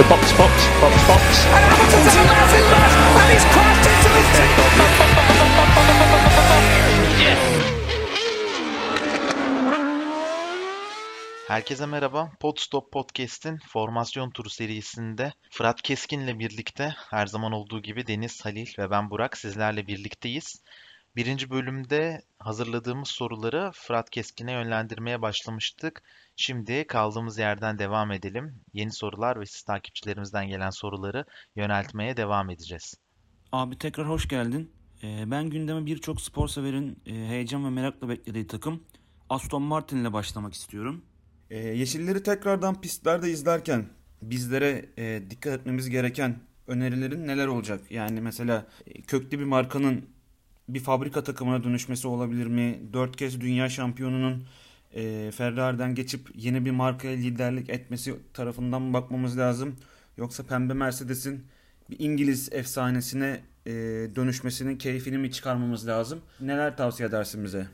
So 0.00 0.10
box, 0.10 0.38
box, 0.38 0.52
box, 0.80 1.08
box. 1.08 1.22
And 1.56 1.64
Hamilton's 1.70 2.16
a 2.16 2.24
massive 2.32 2.66
mess, 2.72 2.94
and 3.20 3.28
he's 3.32 3.44
crashed 3.52 3.86
into 3.90 4.10
his 4.16 4.28
Herkese 11.48 11.86
merhaba. 11.86 12.30
Podstop 12.40 12.92
Podcast'in 12.92 13.58
formasyon 13.68 14.30
turu 14.30 14.50
serisinde 14.50 15.32
Fırat 15.50 15.82
Keskin'le 15.82 16.38
birlikte 16.38 16.94
her 17.10 17.26
zaman 17.26 17.52
olduğu 17.52 17.82
gibi 17.82 18.06
Deniz, 18.06 18.44
Halil 18.44 18.78
ve 18.78 18.90
ben 18.90 19.10
Burak 19.10 19.36
sizlerle 19.36 19.86
birlikteyiz. 19.86 20.62
Birinci 21.16 21.50
bölümde 21.50 22.22
hazırladığımız 22.38 23.08
soruları 23.08 23.70
Fırat 23.74 24.10
Keskin'e 24.10 24.52
yönlendirmeye 24.52 25.22
başlamıştık. 25.22 26.02
Şimdi 26.42 26.84
kaldığımız 26.86 27.38
yerden 27.38 27.78
devam 27.78 28.12
edelim. 28.12 28.54
Yeni 28.72 28.92
sorular 28.92 29.40
ve 29.40 29.46
siz 29.46 29.62
takipçilerimizden 29.62 30.48
gelen 30.48 30.70
soruları 30.70 31.24
yöneltmeye 31.56 32.16
devam 32.16 32.50
edeceğiz. 32.50 32.94
Abi 33.52 33.78
tekrar 33.78 34.08
hoş 34.08 34.28
geldin. 34.28 34.72
Ee, 35.02 35.30
ben 35.30 35.50
gündeme 35.50 35.86
birçok 35.86 36.20
spor 36.20 36.48
severin 36.48 37.02
e, 37.06 37.12
heyecan 37.12 37.64
ve 37.64 37.70
merakla 37.70 38.08
beklediği 38.08 38.46
takım 38.46 38.82
Aston 39.28 39.62
Martin 39.62 39.96
ile 39.96 40.12
başlamak 40.12 40.54
istiyorum. 40.54 41.04
Ee, 41.50 41.58
yeşilleri 41.58 42.22
tekrardan 42.22 42.80
pistlerde 42.80 43.30
izlerken 43.30 43.88
bizlere 44.22 44.86
e, 44.98 45.30
dikkat 45.30 45.60
etmemiz 45.60 45.90
gereken 45.90 46.38
önerilerin 46.66 47.26
neler 47.26 47.46
olacak? 47.46 47.80
Yani 47.90 48.20
mesela 48.20 48.66
e, 48.86 49.02
köklü 49.02 49.38
bir 49.38 49.44
markanın 49.44 50.04
bir 50.68 50.80
fabrika 50.80 51.24
takımına 51.24 51.64
dönüşmesi 51.64 52.08
olabilir 52.08 52.46
mi? 52.46 52.80
Dört 52.92 53.16
kez 53.16 53.40
dünya 53.40 53.68
şampiyonunun 53.68 54.46
e, 54.94 55.30
Ferrari'den 55.30 55.94
geçip 55.94 56.28
yeni 56.34 56.64
bir 56.64 56.70
markaya 56.70 57.16
liderlik 57.16 57.70
etmesi 57.70 58.14
tarafından 58.34 58.82
mı 58.82 58.94
bakmamız 58.94 59.38
lazım? 59.38 59.76
Yoksa 60.16 60.42
pembe 60.42 60.74
Mercedes'in 60.74 61.46
bir 61.90 61.98
İngiliz 61.98 62.52
efsanesine 62.52 63.40
e, 63.66 63.72
dönüşmesinin 64.16 64.76
keyfini 64.76 65.18
mi 65.18 65.32
çıkarmamız 65.32 65.88
lazım? 65.88 66.20
Neler 66.40 66.76
tavsiye 66.76 67.08
edersin 67.08 67.44
bize? 67.44 67.66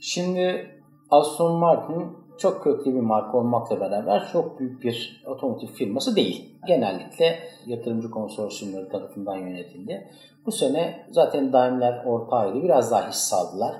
Şimdi 0.00 0.70
Aston 1.10 1.58
Martin 1.58 2.24
çok 2.38 2.64
köklü 2.64 2.94
bir 2.94 3.00
marka 3.00 3.38
olmakla 3.38 3.80
beraber 3.80 4.28
çok 4.32 4.60
büyük 4.60 4.84
bir 4.84 5.22
otomotiv 5.26 5.68
firması 5.68 6.16
değil. 6.16 6.50
Genellikle 6.66 7.38
yatırımcı 7.66 8.10
konsorsiyumları 8.10 8.88
tarafından 8.88 9.36
yönetildi. 9.36 10.10
Bu 10.46 10.52
sene 10.52 11.06
zaten 11.10 11.52
Daimler 11.52 12.04
ortağıydı. 12.04 12.62
Biraz 12.62 12.90
daha 12.90 13.08
hisse 13.08 13.36
aldılar. 13.36 13.74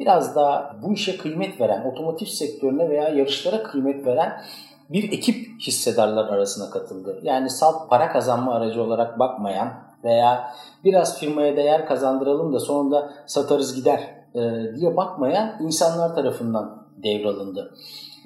Biraz 0.00 0.36
daha 0.36 0.76
bu 0.82 0.92
işe 0.92 1.16
kıymet 1.16 1.60
veren, 1.60 1.84
otomotiv 1.84 2.26
sektörüne 2.26 2.88
veya 2.88 3.08
yarışlara 3.08 3.62
kıymet 3.62 4.06
veren 4.06 4.42
bir 4.90 5.12
ekip 5.12 5.60
hissedarlar 5.60 6.28
arasına 6.28 6.70
katıldı. 6.70 7.20
Yani 7.22 7.50
salt 7.50 7.90
para 7.90 8.12
kazanma 8.12 8.54
aracı 8.54 8.82
olarak 8.82 9.18
bakmayan 9.18 9.72
veya 10.04 10.54
biraz 10.84 11.18
firmaya 11.18 11.56
değer 11.56 11.86
kazandıralım 11.86 12.52
da 12.52 12.60
sonunda 12.60 13.12
satarız 13.26 13.74
gider 13.74 14.00
e, 14.34 14.40
diye 14.76 14.96
bakmayan 14.96 15.56
insanlar 15.60 16.14
tarafından 16.14 16.86
devralındı. 16.96 17.74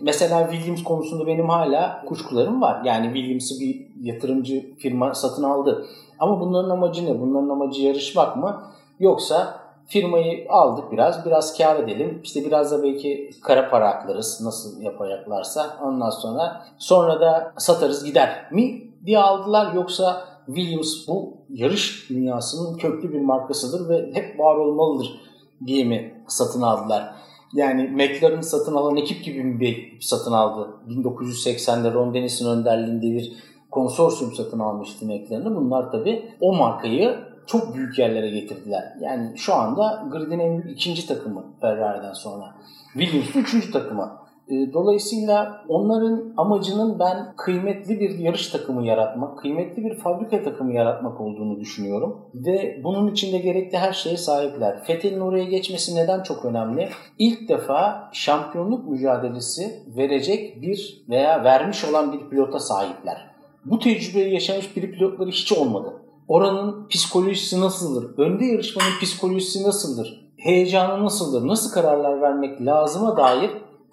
Mesela 0.00 0.50
Williams 0.50 0.83
konusunda 0.83 1.27
benim 1.27 1.48
hala 1.48 2.05
kuşkularım 2.05 2.62
var. 2.62 2.84
Yani 2.84 3.06
Williams'ı 3.14 3.61
bir 3.61 3.86
yatırımcı 4.00 4.77
firma 4.78 5.14
satın 5.14 5.42
aldı. 5.42 5.86
Ama 6.19 6.41
bunların 6.41 6.70
amacı 6.70 7.06
ne? 7.06 7.20
Bunların 7.20 7.48
amacı 7.48 7.83
yarışmak 7.83 8.36
mı? 8.36 8.62
Yoksa 9.00 9.64
firmayı 9.86 10.46
aldık 10.48 10.92
biraz, 10.92 11.27
biraz 11.27 11.58
kar 11.58 11.77
edelim. 11.77 12.20
İşte 12.24 12.44
biraz 12.44 12.72
da 12.72 12.82
belki 12.82 13.30
kara 13.42 13.70
para 13.70 13.89
aklarız 13.89 14.40
nasıl 14.40 14.83
yapacaklarsa. 14.83 15.78
Ondan 15.83 16.11
sonra 16.11 16.67
sonra 16.78 17.20
da 17.20 17.52
satarız 17.58 18.05
gider 18.05 18.48
mi 18.52 18.83
diye 19.06 19.18
aldılar. 19.18 19.74
Yoksa 19.74 20.24
Williams 20.46 21.08
bu 21.08 21.36
yarış 21.50 22.11
dünyasının 22.11 22.78
köklü 22.78 23.12
bir 23.12 23.20
markasıdır 23.20 23.89
ve 23.89 24.11
hep 24.14 24.40
var 24.40 24.56
olmalıdır 24.56 25.20
diye 25.67 25.84
mi 25.84 26.24
satın 26.28 26.62
aldılar? 26.62 27.14
Yani 27.55 27.89
McLaren 27.89 28.40
satın 28.40 28.74
alan 28.74 28.96
ekip 28.96 29.24
gibi 29.24 29.61
bir 29.61 30.00
satın 30.00 30.33
aldı. 30.33 30.70
1980'de 30.89 31.92
Ron 31.92 32.14
Dennis'in 32.14 32.46
önderliğinde 32.46 33.06
bir 33.06 33.33
konsorsiyum 33.70 34.34
satın 34.34 34.58
almıştı 34.58 35.06
McLaren'ı. 35.06 35.56
Bunlar 35.56 35.92
tabi 35.92 36.33
o 36.40 36.55
markayı 36.55 37.18
çok 37.46 37.74
büyük 37.74 37.98
yerlere 37.98 38.30
getirdiler. 38.30 38.92
Yani 39.00 39.38
şu 39.38 39.55
anda 39.55 40.05
gridin 40.12 40.38
en 40.38 40.62
büyük 40.62 40.78
ikinci 40.78 41.06
takımı 41.06 41.44
Ferrari'den 41.60 42.12
sonra. 42.12 42.55
Williams'ın 42.92 43.40
üçüncü 43.40 43.70
takımı. 43.70 44.24
E, 44.48 44.72
dolayısıyla 44.72 45.64
onların 45.68 46.34
amacının 46.36 46.98
ben 46.98 47.34
kıymetli 47.36 48.00
bir 48.00 48.18
yarış 48.18 48.48
takımı 48.48 48.86
yaratmak, 48.86 49.38
kıymetli 49.38 49.84
bir 49.84 49.94
fabrika 49.94 50.42
takımı 50.42 50.74
yaratmak 50.74 51.20
olduğunu 51.20 51.60
düşünüyorum. 51.60 52.20
Ve 52.34 52.80
bunun 52.84 53.12
içinde 53.12 53.38
gerekli 53.38 53.78
her 53.78 53.92
şeye 53.92 54.16
sahipler. 54.16 54.84
Fethel'in 54.84 55.20
oraya 55.20 55.44
geçmesi 55.44 55.96
neden 55.96 56.22
çok 56.22 56.44
önemli? 56.44 56.88
İlk 57.18 57.48
defa 57.48 58.11
şampiyonluk 58.12 58.88
mücadelesi 58.88 59.82
verecek 59.96 60.62
bir 60.62 61.05
veya 61.08 61.44
vermiş 61.44 61.84
olan 61.84 62.12
bir 62.12 62.30
pilota 62.30 62.58
sahipler. 62.58 63.34
Bu 63.64 63.78
tecrübeyi 63.78 64.34
yaşamış 64.34 64.76
bir 64.76 64.92
pilotları 64.92 65.30
hiç 65.30 65.52
olmadı. 65.52 66.04
Oranın 66.29 66.89
psikolojisi 66.89 67.61
nasıldır? 67.61 68.18
Önde 68.18 68.45
yarışmanın 68.45 68.98
psikolojisi 69.02 69.62
nasıldır? 69.62 70.30
Heyecanı 70.36 71.05
nasıldır? 71.05 71.48
Nasıl 71.48 71.70
kararlar 71.73 72.20
vermek 72.20 72.67
lazıma 72.67 73.17
dair 73.17 73.51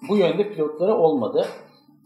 bu 0.08 0.16
yönde 0.16 0.52
pilotlara 0.52 0.98
olmadı. 0.98 1.46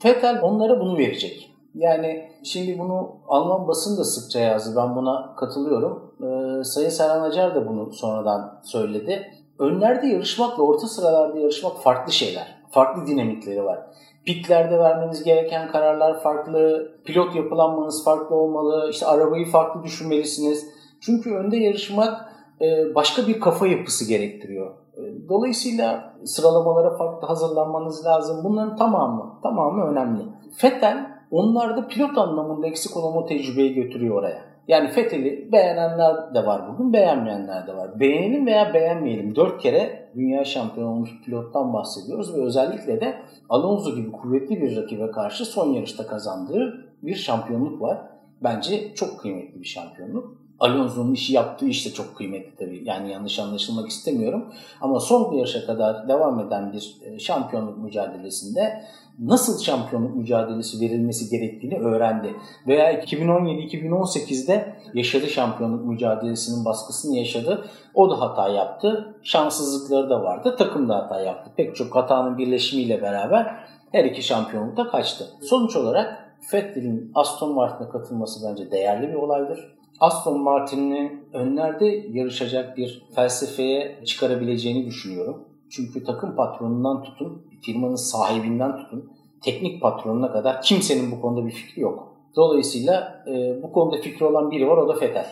Vettel 0.05 0.43
onlara 0.43 0.81
bunu 0.81 0.99
verecek. 0.99 1.51
Yani 1.75 2.31
şimdi 2.45 2.79
bunu 2.79 3.11
Alman 3.29 3.69
basın 3.69 3.99
da 3.99 4.05
sıkça 4.05 4.41
yazdı. 4.41 4.77
Ben 4.77 4.97
buna 4.97 5.35
katılıyorum. 5.37 6.15
Ee, 6.23 6.65
Sayın 6.65 6.89
Serhan 6.89 7.23
Acar 7.23 7.55
da 7.55 7.69
bunu 7.69 7.93
sonradan 7.93 8.61
söyledi. 8.65 9.33
Önlerde 9.59 10.07
yarışmakla 10.07 10.63
orta 10.63 10.87
sıralarda 10.87 11.39
yarışmak 11.39 11.77
farklı 11.83 12.13
şeyler. 12.13 12.57
Farklı 12.71 13.07
dinamikleri 13.07 13.65
var. 13.65 13.79
Pitlerde 14.27 14.79
vermeniz 14.79 15.25
gereken 15.25 15.69
kararlar 15.69 16.23
farklı. 16.23 16.93
Pilot 17.05 17.35
yapılanmanız 17.35 18.05
farklı 18.05 18.37
olmalı. 18.37 18.91
İşte 18.91 19.07
arabayı 19.07 19.47
farklı 19.47 19.83
düşünmelisiniz. 19.83 20.67
Çünkü 21.01 21.35
önde 21.35 21.57
yarışmak 21.57 22.33
e, 22.61 22.95
başka 22.95 23.27
bir 23.27 23.41
kafa 23.41 23.67
yapısı 23.67 24.09
gerektiriyor. 24.09 24.75
E, 24.97 25.29
dolayısıyla 25.29 26.15
sıralamalara 26.25 26.97
farklı 26.97 27.29
hazırlanmanız 27.29 28.07
lazım. 28.07 28.45
Bunların 28.45 28.77
tamamı, 28.77 29.41
tamamı 29.43 29.85
önemli. 29.91 30.23
Fettel 30.57 31.07
onlarda 31.31 31.89
pilot 31.89 32.19
anlamında 32.19 32.67
eksik 32.67 32.97
olan 32.97 33.17
o 33.17 33.27
tecrübeyi 33.27 33.75
götürüyor 33.75 34.19
oraya. 34.19 34.56
Yani 34.69 34.89
Fethel'i 34.89 35.53
beğenenler 35.53 36.35
de 36.35 36.47
var 36.47 36.63
bugün, 36.69 36.93
beğenmeyenler 36.93 37.67
de 37.67 37.77
var. 37.77 38.01
Beğenelim 38.01 38.47
veya 38.47 38.75
beğenmeyelim. 38.75 39.37
Dört 39.37 39.63
kere 39.63 40.09
dünya 40.17 40.45
şampiyonu 40.45 40.91
olmuş 40.91 41.11
pilottan 41.25 41.73
bahsediyoruz 41.73 42.35
ve 42.35 42.43
özellikle 42.43 43.01
de 43.01 43.15
Alonso 43.49 43.95
gibi 43.95 44.13
kuvvetli 44.13 44.63
bir 44.63 44.77
rakibe 44.77 45.11
karşı 45.11 45.45
son 45.45 45.73
yarışta 45.73 46.07
kazandığı 46.07 46.87
bir 47.03 47.15
şampiyonluk 47.15 47.83
var. 47.83 47.99
Bence 48.43 48.95
çok 48.95 49.21
kıymetli 49.21 49.61
bir 49.61 49.67
şampiyonluk. 49.67 50.46
Alonso'nun 50.61 51.15
işi 51.15 51.33
yaptığı 51.33 51.67
iş 51.67 51.87
de 51.87 51.91
çok 51.91 52.17
kıymetli 52.17 52.57
tabii. 52.57 52.83
Yani 52.85 53.13
yanlış 53.13 53.39
anlaşılmak 53.39 53.89
istemiyorum. 53.89 54.45
Ama 54.81 55.01
son 55.01 55.33
yarışa 55.33 55.67
kadar 55.67 56.09
devam 56.09 56.41
eden 56.41 56.73
bir 56.73 56.97
e, 57.03 57.19
şampiyonluk 57.19 57.79
mücadelesinde 57.79 58.83
nasıl 59.19 59.63
şampiyonluk 59.63 60.17
mücadelesi 60.17 60.81
verilmesi 60.81 61.31
gerektiğini 61.31 61.79
öğrendi. 61.79 62.35
Veya 62.67 63.01
2017-2018'de 63.01 64.75
yaşadı 64.95 65.27
şampiyonluk 65.27 65.85
mücadelesinin 65.85 66.65
baskısını 66.65 67.17
yaşadı. 67.17 67.65
O 67.95 68.11
da 68.11 68.21
hata 68.21 68.49
yaptı. 68.49 69.15
Şanssızlıkları 69.23 70.11
da 70.11 70.23
vardı. 70.23 70.55
Takım 70.59 70.89
da 70.89 70.97
hata 70.97 71.21
yaptı. 71.21 71.51
Pek 71.57 71.77
çok 71.77 71.97
hatanın 71.97 72.39
birleşimiyle 72.39 73.03
beraber 73.03 73.57
her 73.93 74.05
iki 74.05 74.23
şampiyonlukta 74.23 74.89
kaçtı. 74.89 75.27
Sonuç 75.43 75.77
olarak 75.77 76.27
Vettel'in 76.53 77.11
Aston 77.15 77.55
Martin'e 77.55 77.89
katılması 77.89 78.49
bence 78.49 78.71
değerli 78.71 79.09
bir 79.09 79.15
olaydır. 79.15 79.76
Aston 80.01 80.41
Martin'in 80.41 81.21
önlerde 81.33 81.87
yarışacak 82.13 82.77
bir 82.77 83.03
felsefeye 83.15 84.05
çıkarabileceğini 84.05 84.87
düşünüyorum. 84.87 85.45
Çünkü 85.71 86.05
takım 86.05 86.37
patronundan 86.37 87.03
tutun, 87.03 87.43
firmanın 87.63 87.95
sahibinden 87.95 88.77
tutun, 88.77 89.11
teknik 89.43 89.83
patronuna 89.83 90.33
kadar 90.33 90.63
kimsenin 90.63 91.11
bu 91.11 91.21
konuda 91.21 91.47
bir 91.47 91.51
fikri 91.51 91.83
yok. 91.83 92.17
Dolayısıyla 92.37 93.25
e, 93.27 93.63
bu 93.63 93.73
konuda 93.73 93.97
fikri 93.97 94.27
olan 94.27 94.51
biri 94.51 94.69
var 94.69 94.77
o 94.77 94.89
da 94.89 95.01
Vettel. 95.01 95.27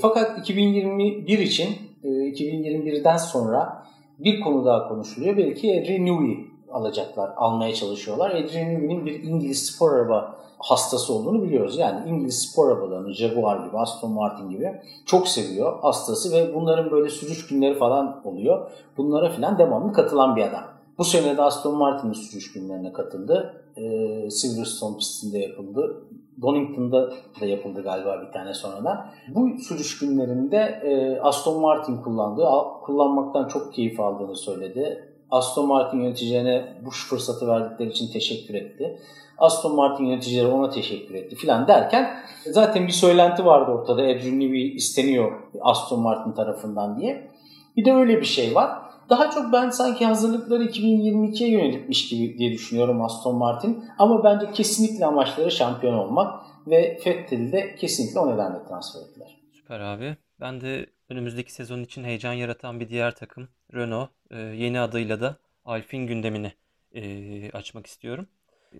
Fakat 0.00 0.38
2021 0.38 1.38
için, 1.38 1.68
e, 2.02 2.08
2021'den 2.08 3.16
sonra 3.16 3.86
bir 4.18 4.40
konu 4.40 4.64
daha 4.64 4.88
konuşuluyor. 4.88 5.36
Belki 5.36 5.80
Adrian 5.80 6.06
Newey 6.06 6.46
alacaklar, 6.72 7.30
almaya 7.36 7.74
çalışıyorlar. 7.74 8.30
Adrian 8.30 8.74
Newey'nin 8.74 9.06
bir 9.06 9.22
İngiliz 9.22 9.66
spor 9.66 9.92
araba 9.92 10.38
hastası 10.58 11.12
olduğunu 11.12 11.42
biliyoruz. 11.42 11.78
Yani 11.78 12.08
İngiliz 12.08 12.42
spor 12.42 12.70
arabalarını 12.70 13.12
Jaguar 13.12 13.66
gibi, 13.66 13.78
Aston 13.78 14.12
Martin 14.12 14.50
gibi 14.50 14.80
çok 15.06 15.28
seviyor 15.28 15.80
hastası 15.80 16.32
ve 16.32 16.54
bunların 16.54 16.90
böyle 16.90 17.08
sürüş 17.08 17.46
günleri 17.46 17.78
falan 17.78 18.20
oluyor. 18.24 18.70
Bunlara 18.96 19.30
falan 19.30 19.58
devamlı 19.58 19.92
katılan 19.92 20.36
bir 20.36 20.42
adam. 20.42 20.64
Bu 20.98 21.04
sene 21.04 21.36
de 21.36 21.42
Aston 21.42 21.74
Martin'in 21.74 22.12
sürüş 22.12 22.52
günlerine 22.52 22.92
katıldı. 22.92 23.62
Ee, 23.76 24.30
Silverstone 24.30 24.96
pistinde 24.96 25.38
yapıldı. 25.38 26.02
Donington'da 26.42 27.10
da 27.40 27.46
yapıldı 27.46 27.82
galiba 27.82 28.22
bir 28.26 28.32
tane 28.32 28.54
sonradan. 28.54 29.06
Bu 29.34 29.48
sürüş 29.58 29.98
günlerinde 29.98 30.56
e, 30.56 31.20
Aston 31.20 31.60
Martin 31.60 31.96
kullandı. 31.96 32.46
Kullanmaktan 32.82 33.48
çok 33.48 33.74
keyif 33.74 34.00
aldığını 34.00 34.36
söyledi. 34.36 35.12
Aston 35.30 35.68
Martin 35.68 36.00
yöneticilerine 36.00 36.74
bu 36.84 36.90
fırsatı 36.90 37.48
verdikleri 37.48 37.88
için 37.88 38.12
teşekkür 38.12 38.54
etti. 38.54 38.98
Aston 39.38 39.74
Martin 39.74 40.04
yöneticileri 40.04 40.46
ona 40.46 40.70
teşekkür 40.70 41.14
etti 41.14 41.36
filan 41.36 41.68
derken 41.68 42.16
zaten 42.46 42.86
bir 42.86 42.92
söylenti 42.92 43.44
vardı 43.44 43.70
ortada. 43.70 44.02
Adrian 44.02 44.40
Newey 44.40 44.74
isteniyor 44.74 45.32
Aston 45.60 46.00
Martin 46.00 46.32
tarafından 46.32 47.00
diye. 47.00 47.30
Bir 47.76 47.84
de 47.84 47.94
öyle 47.94 48.20
bir 48.20 48.26
şey 48.26 48.54
var. 48.54 48.70
Daha 49.10 49.30
çok 49.30 49.52
ben 49.52 49.70
sanki 49.70 50.06
hazırlıkları 50.06 50.64
2022'ye 50.64 51.50
yönelikmiş 51.50 52.08
gibi 52.08 52.38
diye 52.38 52.52
düşünüyorum 52.52 53.02
Aston 53.02 53.36
Martin. 53.36 53.84
Ama 53.98 54.24
bence 54.24 54.50
kesinlikle 54.52 55.06
amaçları 55.06 55.50
şampiyon 55.50 55.94
olmak 55.94 56.42
ve 56.66 56.98
Vettel'i 57.06 57.52
de 57.52 57.76
kesinlikle 57.76 58.20
o 58.20 58.34
nedenle 58.34 58.64
transfer 58.68 59.00
ettiler. 59.00 59.40
Süper 59.52 59.80
abi. 59.80 60.16
Ben 60.40 60.60
de 60.60 60.86
önümüzdeki 61.08 61.52
sezon 61.52 61.82
için 61.82 62.04
heyecan 62.04 62.32
yaratan 62.32 62.80
bir 62.80 62.88
diğer 62.88 63.14
takım 63.14 63.48
Renault 63.74 64.10
e, 64.30 64.38
yeni 64.38 64.80
adıyla 64.80 65.20
da 65.20 65.36
Alpine 65.64 66.06
gündemini 66.06 66.52
e, 66.94 67.50
açmak 67.50 67.86
istiyorum. 67.86 68.28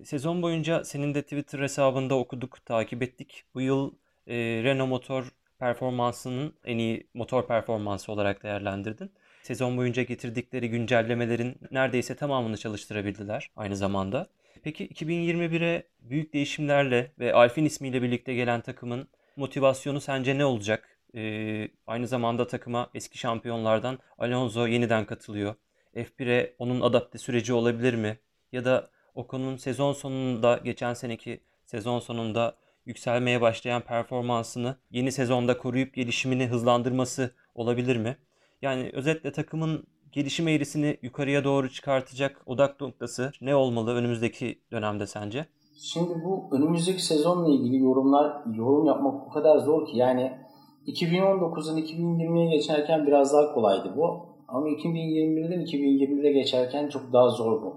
Sezon 0.05 0.43
boyunca 0.43 0.85
senin 0.85 1.15
de 1.15 1.23
Twitter 1.23 1.59
hesabında 1.59 2.15
okuduk, 2.15 2.67
takip 2.67 3.03
ettik. 3.03 3.45
Bu 3.55 3.61
yıl 3.61 3.95
e, 4.27 4.35
Renault 4.37 4.89
motor 4.89 5.33
performansının 5.59 6.55
en 6.65 6.79
iyi 6.79 7.07
motor 7.15 7.47
performansı 7.47 8.13
olarak 8.13 8.43
değerlendirdin. 8.43 9.13
Sezon 9.43 9.77
boyunca 9.77 10.03
getirdikleri 10.03 10.71
güncellemelerin 10.71 11.57
neredeyse 11.71 12.17
tamamını 12.17 12.57
çalıştırabildiler 12.57 13.51
aynı 13.57 13.77
zamanda. 13.77 14.29
Peki 14.63 14.89
2021'e 14.89 15.83
büyük 16.01 16.33
değişimlerle 16.33 17.13
ve 17.19 17.35
Alpine 17.35 17.67
ismiyle 17.67 18.03
birlikte 18.03 18.35
gelen 18.35 18.61
takımın 18.61 19.09
motivasyonu 19.37 20.01
sence 20.01 20.39
ne 20.39 20.45
olacak? 20.45 20.96
Ee, 21.17 21.69
aynı 21.87 22.07
zamanda 22.07 22.47
takıma 22.47 22.91
eski 22.95 23.19
şampiyonlardan 23.19 23.99
Alonso 24.19 24.67
yeniden 24.67 25.07
katılıyor. 25.07 25.55
F1'e 25.95 26.55
onun 26.59 26.81
adapte 26.81 27.19
süreci 27.19 27.53
olabilir 27.53 27.95
mi? 27.95 28.19
Ya 28.53 28.65
da 28.65 28.89
Ocon'un 29.15 29.57
sezon 29.57 29.93
sonunda, 29.93 30.61
geçen 30.65 30.95
seneki 30.95 31.41
sezon 31.65 31.99
sonunda 31.99 32.57
yükselmeye 32.87 33.41
başlayan 33.41 33.83
performansını 33.83 34.77
yeni 34.91 35.13
sezonda 35.13 35.59
koruyup 35.59 35.95
gelişimini 35.95 36.47
hızlandırması 36.47 37.31
olabilir 37.55 37.97
mi? 37.97 38.17
Yani 38.63 38.91
özetle 38.93 39.33
takımın 39.33 39.87
gelişim 40.13 40.49
eğrisini 40.49 40.99
yukarıya 41.03 41.45
doğru 41.45 41.71
çıkartacak 41.71 42.43
odak 42.47 42.81
noktası 42.81 43.33
ne 43.41 43.55
olmalı 43.55 43.95
önümüzdeki 43.95 44.61
dönemde 44.73 45.07
sence? 45.07 45.47
Şimdi 45.83 46.25
bu 46.25 46.49
önümüzdeki 46.53 47.03
sezonla 47.03 47.49
ilgili 47.49 47.83
yorumlar 47.83 48.43
yorum 48.55 48.87
yapmak 48.87 49.27
o 49.27 49.31
kadar 49.31 49.59
zor 49.59 49.87
ki 49.87 49.97
yani 49.97 50.46
2019'dan 50.87 51.79
2020'ye 51.79 52.57
geçerken 52.57 53.07
biraz 53.07 53.33
daha 53.33 53.53
kolaydı 53.55 53.93
bu. 53.97 54.27
Ama 54.49 54.69
2021'den 54.69 55.61
2021'e 55.61 56.33
geçerken 56.33 56.89
çok 56.89 57.13
daha 57.13 57.29
zor 57.29 57.63
bu. 57.63 57.77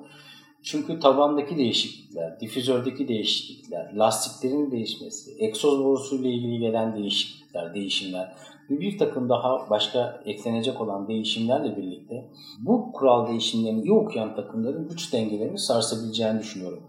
Çünkü 0.64 1.00
tabandaki 1.00 1.58
değişiklikler, 1.58 2.40
difüzördeki 2.40 3.08
değişiklikler, 3.08 3.94
lastiklerin 3.96 4.72
değişmesi, 4.72 5.32
egzoz 5.40 5.84
borusuyla 5.84 6.30
ilgili 6.30 6.60
gelen 6.60 6.96
değişiklikler, 6.96 7.74
değişimler 7.74 8.36
ve 8.70 8.80
bir 8.80 8.98
takım 8.98 9.30
daha 9.30 9.70
başka 9.70 10.22
eklenecek 10.26 10.82
olan 10.82 11.08
değişimlerle 11.08 11.78
birlikte 11.78 12.30
bu 12.60 12.92
kural 12.92 13.28
değişimlerini 13.28 13.82
iyi 13.82 13.94
okuyan 13.94 14.36
takımların 14.36 14.88
güç 14.88 15.14
dengelerini 15.14 15.58
sarsabileceğini 15.58 16.40
düşünüyorum. 16.40 16.84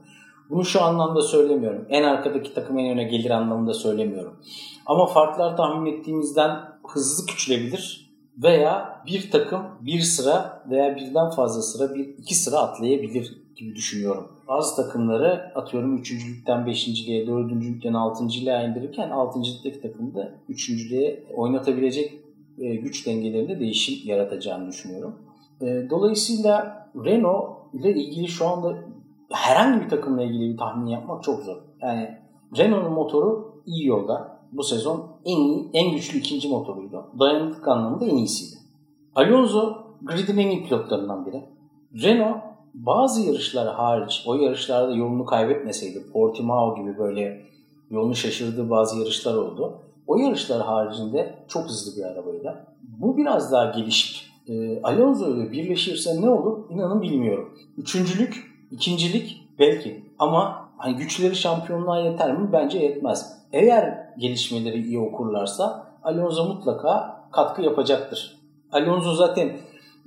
Bunu 0.51 0.65
şu 0.65 0.83
anlamda 0.83 1.23
söylemiyorum. 1.23 1.87
En 1.89 2.03
arkadaki 2.03 2.55
takım 2.55 2.79
en 2.79 2.91
öne 2.91 3.05
gelir 3.05 3.31
anlamında 3.31 3.75
söylemiyorum. 3.75 4.37
Ama 4.91 5.07
farklar 5.07 5.57
tahmin 5.57 5.93
ettiğimizden 5.93 6.51
hızlı 6.89 7.27
küçülebilir 7.27 8.11
veya 8.39 9.03
bir 9.07 9.31
takım 9.31 9.63
bir 9.81 10.01
sıra 10.01 10.63
veya 10.71 10.97
birden 10.97 11.31
fazla 11.31 11.63
sıra 11.63 11.95
bir 11.95 12.09
iki 12.19 12.35
sıra 12.35 12.57
atlayabilir 12.59 13.43
gibi 13.57 13.75
düşünüyorum. 13.77 14.29
Bazı 14.49 14.77
takımları 14.77 15.53
atıyorum 15.55 15.99
3.lükten 15.99 16.65
5.liğe, 16.67 17.27
4.lükten 17.27 17.93
6.liğe 17.93 18.69
indirirken 18.69 19.09
6.lıktaki 19.09 19.81
takımda 19.81 20.35
3.lüğe 20.49 21.25
oynatabilecek 21.37 22.13
e, 22.59 22.75
güç 22.77 23.07
dengelerinde 23.07 23.61
değişim 23.61 24.09
yaratacağını 24.09 24.69
düşünüyorum. 24.69 25.15
E, 25.61 25.87
dolayısıyla 25.91 26.87
Renault 27.05 27.75
ile 27.75 27.95
ilgili 27.95 28.29
şu 28.29 28.49
anda 28.49 28.75
herhangi 29.31 29.85
bir 29.85 29.89
takımla 29.89 30.23
ilgili 30.23 30.53
bir 30.53 30.59
tahmin 30.59 30.87
yapmak 30.87 31.23
çok 31.23 31.43
zor. 31.43 31.57
Yani 31.83 32.19
Renault'un 32.59 32.93
motoru 32.93 33.63
iyi 33.67 33.87
yolda. 33.87 34.30
Bu 34.53 34.63
sezon 34.63 35.07
en 35.25 35.37
iyi, 35.37 35.71
en 35.73 35.93
güçlü 35.93 36.19
ikinci 36.19 36.49
motoruydu. 36.49 37.07
Dayanıklık 37.19 37.69
anlamında 37.69 38.05
en 38.05 38.17
iyisiydi. 38.17 38.61
Alonso 39.15 39.77
gridin 40.03 40.39
en 40.39 40.49
iyi 40.49 40.65
pilotlarından 40.65 41.27
biri. 41.27 41.45
Renault 42.03 42.37
bazı 42.75 43.21
yarışlar 43.21 43.75
hariç 43.75 44.23
o 44.27 44.35
yarışlarda 44.35 44.95
yolunu 44.95 45.25
kaybetmeseydi 45.25 46.13
Portimao 46.13 46.77
gibi 46.77 46.99
böyle 46.99 47.47
yolunu 47.91 48.15
şaşırdığı 48.15 48.71
bazı 48.71 48.99
yarışlar 48.99 49.35
oldu. 49.35 49.79
O 50.07 50.17
yarışlar 50.17 50.63
haricinde 50.63 51.45
çok 51.49 51.65
hızlı 51.65 52.01
bir 52.01 52.07
arabaydı. 52.07 52.67
Bu 52.83 53.17
biraz 53.17 53.53
daha 53.53 53.71
gelişip 53.71 54.31
e, 54.49 54.83
Alonso 54.83 55.37
ile 55.37 55.53
birleşirse 55.53 56.23
ne 56.23 56.31
olur 56.31 56.71
inanın 56.71 57.03
bilmiyorum. 57.03 57.55
Üçüncülük 57.79 58.51
İkincilik 58.71 59.43
belki 59.59 60.05
ama 60.19 60.60
hani 60.81 60.97
güçleri 60.97 61.37
şampiyonluğa 61.37 62.01
yeter 62.01 62.39
mi? 62.39 62.49
Bence 62.53 62.79
yetmez. 62.79 63.41
Eğer 63.53 63.99
gelişmeleri 64.19 64.83
iyi 64.83 64.99
okurlarsa 64.99 65.87
Alonso 66.03 66.45
mutlaka 66.45 67.21
katkı 67.33 67.63
yapacaktır. 67.63 68.39
Alonso 68.73 69.15
zaten 69.15 69.51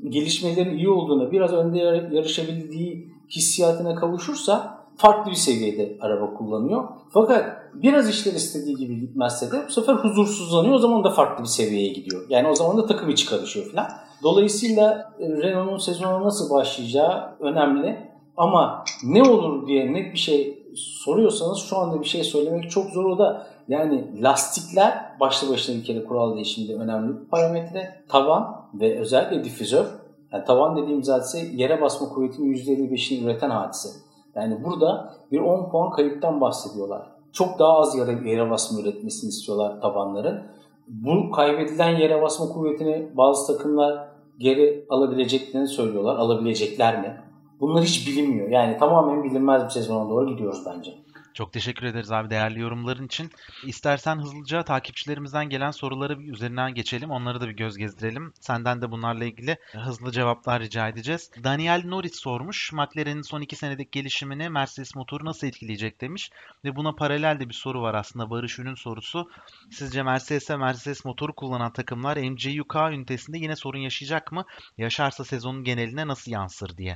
gelişmelerin 0.09 0.77
iyi 0.77 0.89
olduğunu 0.89 1.31
biraz 1.31 1.53
önde 1.53 1.77
yarışabildiği 2.11 3.13
hissiyatına 3.29 3.95
kavuşursa 3.95 4.83
farklı 4.97 5.31
bir 5.31 5.35
seviyede 5.35 5.97
araba 6.01 6.33
kullanıyor. 6.33 6.83
Fakat 7.13 7.45
biraz 7.73 8.09
işler 8.09 8.33
istediği 8.33 8.75
gibi 8.75 8.99
gitmezse 8.99 9.51
de 9.51 9.65
bu 9.67 9.71
sefer 9.71 9.93
huzursuzlanıyor. 9.93 10.75
O 10.75 10.79
zaman 10.79 11.03
da 11.03 11.09
farklı 11.09 11.43
bir 11.43 11.49
seviyeye 11.49 11.93
gidiyor. 11.93 12.25
Yani 12.29 12.47
o 12.47 12.56
zaman 12.56 12.77
da 12.77 12.85
takım 12.85 13.09
içi 13.09 13.30
karışıyor 13.30 13.71
falan. 13.71 13.87
Dolayısıyla 14.23 15.13
Renault'un 15.19 15.77
sezonu 15.77 16.25
nasıl 16.25 16.49
başlayacağı 16.49 17.35
önemli. 17.39 18.13
Ama 18.37 18.83
ne 19.03 19.23
olur 19.23 19.68
diye 19.68 19.94
net 19.94 20.13
bir 20.13 20.19
şey 20.19 20.62
soruyorsanız 20.75 21.57
şu 21.57 21.77
anda 21.77 21.99
bir 21.99 22.06
şey 22.06 22.23
söylemek 22.23 22.71
çok 22.71 22.89
zor. 22.89 23.06
O 23.06 23.18
da 23.18 23.47
yani 23.68 24.23
lastikler 24.23 25.15
başlı 25.19 25.49
başına 25.49 25.75
bir 25.75 25.83
kere 25.83 26.03
kural 26.03 26.35
değişiminde 26.35 26.75
önemli 26.75 27.21
bir 27.21 27.30
parametre. 27.30 28.03
Tavan 28.09 28.56
ve 28.73 28.99
özellikle 28.99 29.44
difüzör. 29.44 29.85
Yani 30.31 30.45
tavan 30.45 30.77
dediğim 30.77 31.03
zaten 31.03 31.39
yere 31.53 31.81
basma 31.81 32.09
kuvvetinin 32.09 32.53
%55'ini 32.53 33.25
üreten 33.25 33.49
hadise. 33.49 33.89
Yani 34.35 34.63
burada 34.63 35.13
bir 35.31 35.39
10 35.39 35.69
puan 35.69 35.92
kayıptan 35.92 36.42
bahsediyorlar. 36.42 37.01
Çok 37.33 37.59
daha 37.59 37.80
az 37.80 37.95
yere, 37.95 38.30
yere 38.30 38.49
basma 38.49 38.80
üretmesini 38.80 39.30
istiyorlar 39.30 39.81
tabanların. 39.81 40.44
Bu 40.87 41.31
kaybedilen 41.31 41.89
yere 41.89 42.21
basma 42.21 42.47
kuvvetini 42.47 43.09
bazı 43.18 43.53
takımlar 43.53 44.07
geri 44.37 44.85
alabileceklerini 44.89 45.68
söylüyorlar. 45.68 46.15
Alabilecekler 46.15 47.01
mi? 47.01 47.21
Bunlar 47.63 47.83
hiç 47.83 48.07
bilinmiyor. 48.07 48.49
Yani 48.49 48.77
tamamen 48.77 49.23
bilinmez 49.23 49.63
bir 49.63 49.69
sezona 49.69 50.09
doğru 50.09 50.29
gidiyoruz 50.29 50.63
bence. 50.65 50.91
Çok 51.33 51.53
teşekkür 51.53 51.85
ederiz 51.85 52.11
abi 52.11 52.29
değerli 52.29 52.59
yorumların 52.59 53.05
için. 53.05 53.29
İstersen 53.65 54.19
hızlıca 54.19 54.63
takipçilerimizden 54.63 55.49
gelen 55.49 55.71
soruları 55.71 56.21
üzerinden 56.21 56.73
geçelim. 56.73 57.11
Onları 57.11 57.41
da 57.41 57.47
bir 57.47 57.53
göz 57.53 57.77
gezdirelim. 57.77 58.33
Senden 58.39 58.81
de 58.81 58.91
bunlarla 58.91 59.25
ilgili 59.25 59.57
hızlı 59.71 60.11
cevaplar 60.11 60.61
rica 60.61 60.87
edeceğiz. 60.87 61.31
Daniel 61.43 61.83
Norris 61.85 62.15
sormuş. 62.15 62.73
McLaren'in 62.73 63.21
son 63.21 63.41
iki 63.41 63.55
senedeki 63.55 63.91
gelişimini 63.91 64.49
Mercedes 64.49 64.95
motoru 64.95 65.25
nasıl 65.25 65.47
etkileyecek 65.47 66.01
demiş. 66.01 66.31
Ve 66.65 66.75
buna 66.75 66.95
paralel 66.95 67.39
de 67.39 67.49
bir 67.49 67.53
soru 67.53 67.81
var 67.81 67.93
aslında 67.93 68.29
Barış 68.29 68.59
Ün'ün 68.59 68.75
sorusu. 68.75 69.29
Sizce 69.71 70.03
Mercedes'e 70.03 70.57
Mercedes 70.57 71.05
motoru 71.05 71.33
kullanan 71.33 71.73
takımlar 71.73 72.17
MCUK 72.17 72.75
ünitesinde 72.75 73.37
yine 73.37 73.55
sorun 73.55 73.79
yaşayacak 73.79 74.31
mı? 74.31 74.45
Yaşarsa 74.77 75.23
sezonun 75.23 75.63
geneline 75.63 76.07
nasıl 76.07 76.31
yansır 76.31 76.77
diye. 76.77 76.95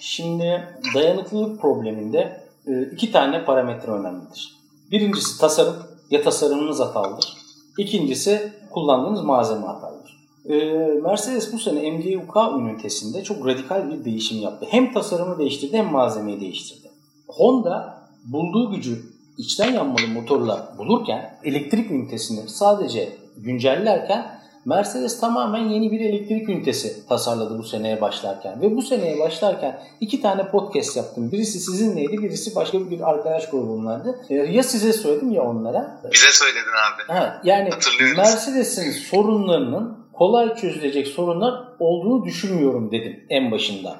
Şimdi 0.00 0.68
dayanıklılık 0.94 1.60
probleminde 1.60 2.40
e, 2.66 2.82
iki 2.82 3.12
tane 3.12 3.44
parametre 3.44 3.92
önemlidir. 3.92 4.56
Birincisi 4.90 5.40
tasarım. 5.40 5.74
Ya 6.10 6.22
tasarımınız 6.22 6.80
hatalıdır. 6.80 7.36
İkincisi 7.78 8.52
kullandığınız 8.70 9.22
malzeme 9.22 9.66
hatalıdır. 9.66 10.28
E, 10.48 10.54
Mercedes 11.02 11.52
bu 11.52 11.58
sene 11.58 11.90
MGUK 11.90 12.36
ünitesinde 12.58 13.22
çok 13.22 13.46
radikal 13.46 13.90
bir 13.90 14.04
değişim 14.04 14.38
yaptı. 14.38 14.66
Hem 14.68 14.92
tasarımı 14.92 15.38
değiştirdi 15.38 15.76
hem 15.76 15.92
malzemeyi 15.92 16.40
değiştirdi. 16.40 16.90
Honda 17.28 17.98
bulduğu 18.24 18.70
gücü 18.70 19.02
içten 19.38 19.72
yanmalı 19.72 20.08
motorla 20.08 20.74
bulurken 20.78 21.38
elektrik 21.44 21.90
ünitesini 21.90 22.48
sadece 22.48 23.12
güncellerken 23.36 24.40
Mercedes 24.64 25.20
tamamen 25.20 25.68
yeni 25.68 25.92
bir 25.92 26.00
elektrik 26.00 26.48
ünitesi 26.48 27.08
tasarladı 27.08 27.58
bu 27.58 27.62
seneye 27.62 28.00
başlarken. 28.00 28.60
Ve 28.62 28.76
bu 28.76 28.82
seneye 28.82 29.20
başlarken 29.20 29.80
iki 30.00 30.22
tane 30.22 30.50
podcast 30.50 30.96
yaptım. 30.96 31.32
Birisi 31.32 31.60
sizinleydi, 31.60 32.22
birisi 32.22 32.56
başka 32.56 32.90
bir 32.90 33.10
arkadaş 33.10 33.50
grubumlardı. 33.50 34.20
Ee, 34.30 34.34
ya 34.34 34.62
size 34.62 34.92
söyledim 34.92 35.30
ya 35.30 35.42
onlara. 35.42 36.00
Bize 36.12 36.30
söyledin 36.30 36.58
abi. 36.68 37.18
Ha, 37.18 37.40
yani. 37.44 37.70
Mercedes'in 38.16 38.90
sorunlarının 38.90 39.98
kolay 40.12 40.54
çözülecek 40.54 41.06
sorunlar 41.06 41.54
olduğunu 41.78 42.24
düşünmüyorum 42.24 42.92
dedim 42.92 43.26
en 43.30 43.50
başında. 43.50 43.96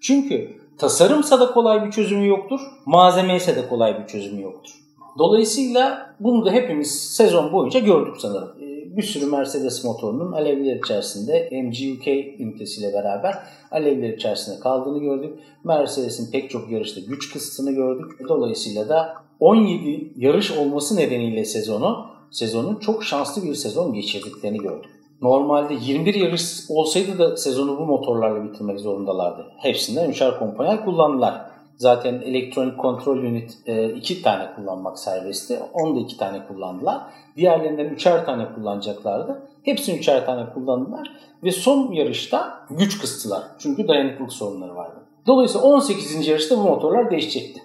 Çünkü 0.00 0.56
tasarımsa 0.78 1.40
da 1.40 1.46
kolay 1.46 1.86
bir 1.86 1.90
çözümü 1.90 2.26
yoktur, 2.26 2.60
malzeme 2.84 3.36
ise 3.36 3.56
de 3.56 3.68
kolay 3.68 4.02
bir 4.02 4.06
çözümü 4.06 4.42
yoktur. 4.42 4.72
Dolayısıyla 5.18 6.14
bunu 6.20 6.46
da 6.46 6.50
hepimiz 6.50 7.14
sezon 7.14 7.52
boyunca 7.52 7.80
gördük 7.80 8.14
sanırım. 8.18 8.75
Bir 8.96 9.02
sürü 9.02 9.26
Mercedes 9.26 9.84
motorunun 9.84 10.32
alevler 10.32 10.76
içerisinde 10.76 11.48
MGUK 11.52 12.06
ünitesiyle 12.40 12.92
beraber 12.92 13.38
alevler 13.70 14.08
içerisinde 14.08 14.60
kaldığını 14.60 14.98
gördük. 14.98 15.38
Mercedes'in 15.64 16.30
pek 16.30 16.50
çok 16.50 16.70
yarışta 16.70 17.00
güç 17.00 17.32
kısıtını 17.32 17.72
gördük. 17.72 18.28
Dolayısıyla 18.28 18.88
da 18.88 19.14
17 19.40 20.12
yarış 20.16 20.50
olması 20.50 20.96
nedeniyle 20.96 21.44
sezonu 21.44 22.06
sezonun 22.30 22.76
çok 22.76 23.04
şanslı 23.04 23.42
bir 23.42 23.54
sezon 23.54 23.94
geçirdiklerini 23.94 24.58
gördük. 24.58 24.90
Normalde 25.22 25.74
21 25.74 26.14
yarış 26.14 26.42
olsaydı 26.68 27.18
da 27.18 27.36
sezonu 27.36 27.78
bu 27.78 27.86
motorlarla 27.86 28.44
bitirmek 28.44 28.80
zorundalardı. 28.80 29.46
Hepsinden 29.56 30.10
üçer 30.10 30.38
komponent 30.38 30.84
kullandılar. 30.84 31.55
Zaten 31.76 32.14
elektronik 32.14 32.78
kontrol 32.78 33.18
unit 33.18 33.58
e, 33.66 33.90
iki 33.90 34.22
tane 34.22 34.54
kullanmak 34.56 34.98
serbestti. 34.98 35.58
Onu 35.72 35.96
da 35.96 36.00
iki 36.00 36.16
tane 36.16 36.46
kullandılar. 36.46 37.00
Diğerlerinden 37.36 37.84
üçer 37.84 38.26
tane 38.26 38.52
kullanacaklardı. 38.54 39.42
Hepsini 39.62 39.98
üçer 39.98 40.26
tane 40.26 40.52
kullandılar. 40.54 41.12
Ve 41.44 41.52
son 41.52 41.92
yarışta 41.92 42.66
güç 42.70 43.00
kıstılar. 43.00 43.42
Çünkü 43.58 43.88
dayanıklılık 43.88 44.32
sorunları 44.32 44.76
vardı. 44.76 44.96
Dolayısıyla 45.26 45.66
18. 45.66 46.26
yarışta 46.26 46.58
bu 46.58 46.62
motorlar 46.62 47.10
değişecekti. 47.10 47.60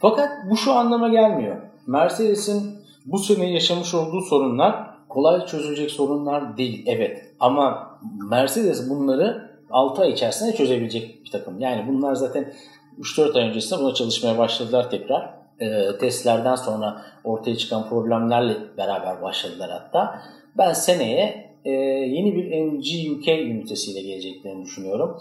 Fakat 0.00 0.28
bu 0.50 0.56
şu 0.56 0.72
anlama 0.72 1.08
gelmiyor. 1.08 1.56
Mercedes'in 1.86 2.76
bu 3.06 3.18
sene 3.18 3.52
yaşamış 3.52 3.94
olduğu 3.94 4.20
sorunlar 4.20 4.96
kolay 5.08 5.46
çözülecek 5.46 5.90
sorunlar 5.90 6.56
değil. 6.56 6.84
Evet 6.86 7.24
ama 7.40 7.98
Mercedes 8.30 8.90
bunları 8.90 9.50
6 9.70 10.02
ay 10.02 10.10
içerisinde 10.10 10.52
çözebilecek 10.52 11.24
bir 11.24 11.30
takım. 11.30 11.60
Yani 11.60 11.84
bunlar 11.88 12.14
zaten 12.14 12.52
3-4 13.00 13.38
ay 13.38 13.48
öncesinde 13.48 13.80
buna 13.80 13.94
çalışmaya 13.94 14.38
başladılar 14.38 14.90
tekrar. 14.90 15.34
E, 15.60 15.98
testlerden 15.98 16.54
sonra 16.54 17.02
ortaya 17.24 17.56
çıkan 17.56 17.88
problemlerle 17.88 18.56
beraber 18.76 19.22
başladılar 19.22 19.70
hatta. 19.70 20.22
Ben 20.58 20.72
seneye 20.72 21.50
e, 21.64 21.70
yeni 21.70 22.34
bir 22.34 22.62
MGUK 22.62 23.28
ünitesiyle 23.28 24.02
geleceklerini 24.02 24.64
düşünüyorum. 24.64 25.20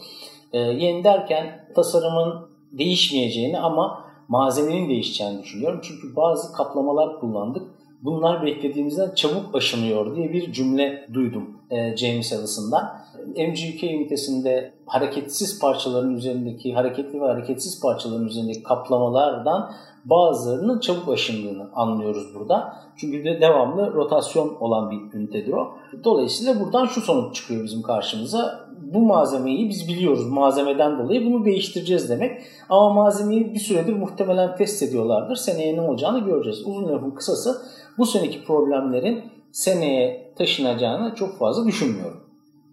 E, 0.53 0.59
yeni 0.59 1.03
derken 1.03 1.67
tasarımın 1.75 2.47
değişmeyeceğini 2.71 3.59
ama 3.59 4.05
malzemenin 4.27 4.89
değişeceğini 4.89 5.43
düşünüyorum. 5.43 5.81
Çünkü 5.83 6.15
bazı 6.15 6.53
kaplamalar 6.53 7.19
kullandık. 7.19 7.74
Bunlar 8.05 8.45
beklediğimizden 8.45 9.15
çabuk 9.15 9.55
aşınıyor 9.55 10.15
diye 10.15 10.33
bir 10.33 10.51
cümle 10.51 11.07
duydum 11.13 11.57
e, 11.69 11.97
James 11.97 12.33
Ellison'dan. 12.33 13.05
MGK 13.37 13.83
ünitesinde 13.83 14.73
hareketsiz 14.85 15.59
parçaların 15.59 16.15
üzerindeki, 16.15 16.73
hareketli 16.73 17.21
ve 17.21 17.25
hareketsiz 17.25 17.81
parçaların 17.81 18.27
üzerindeki 18.27 18.63
kaplamalardan 18.63 19.71
bazılarının 20.05 20.79
çabuk 20.79 21.09
aşındığını 21.09 21.69
anlıyoruz 21.73 22.35
burada. 22.35 22.73
Çünkü 22.95 23.23
de 23.23 23.41
devamlı 23.41 23.93
rotasyon 23.93 24.55
olan 24.59 24.91
bir 24.91 25.19
ünitedir 25.19 25.53
o. 25.53 25.73
Dolayısıyla 26.03 26.59
buradan 26.59 26.85
şu 26.85 27.01
sonuç 27.01 27.35
çıkıyor 27.35 27.63
bizim 27.63 27.81
karşımıza. 27.81 28.65
Bu 28.81 28.99
malzemeyi 28.99 29.69
biz 29.69 29.87
biliyoruz. 29.87 30.29
Malzemeden 30.29 30.99
dolayı 30.99 31.25
bunu 31.25 31.45
değiştireceğiz 31.45 32.09
demek. 32.09 32.41
Ama 32.69 32.93
malzemeyi 32.93 33.53
bir 33.53 33.59
süredir 33.59 33.93
muhtemelen 33.93 34.55
test 34.55 34.83
ediyorlardır. 34.83 35.35
Seneye 35.35 35.77
ne 35.77 35.81
olacağını 35.81 36.19
göreceğiz. 36.19 36.67
Uzun 36.67 36.87
lafın 36.87 37.11
kısası 37.11 37.61
bu 37.97 38.05
seneki 38.05 38.43
problemlerin 38.43 39.23
seneye 39.51 40.33
taşınacağını 40.37 41.15
çok 41.15 41.37
fazla 41.37 41.65
düşünmüyorum. 41.65 42.19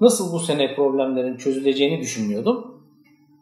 Nasıl 0.00 0.32
bu 0.32 0.38
sene 0.38 0.74
problemlerin 0.74 1.36
çözüleceğini 1.36 2.00
düşünmüyordum. 2.00 2.82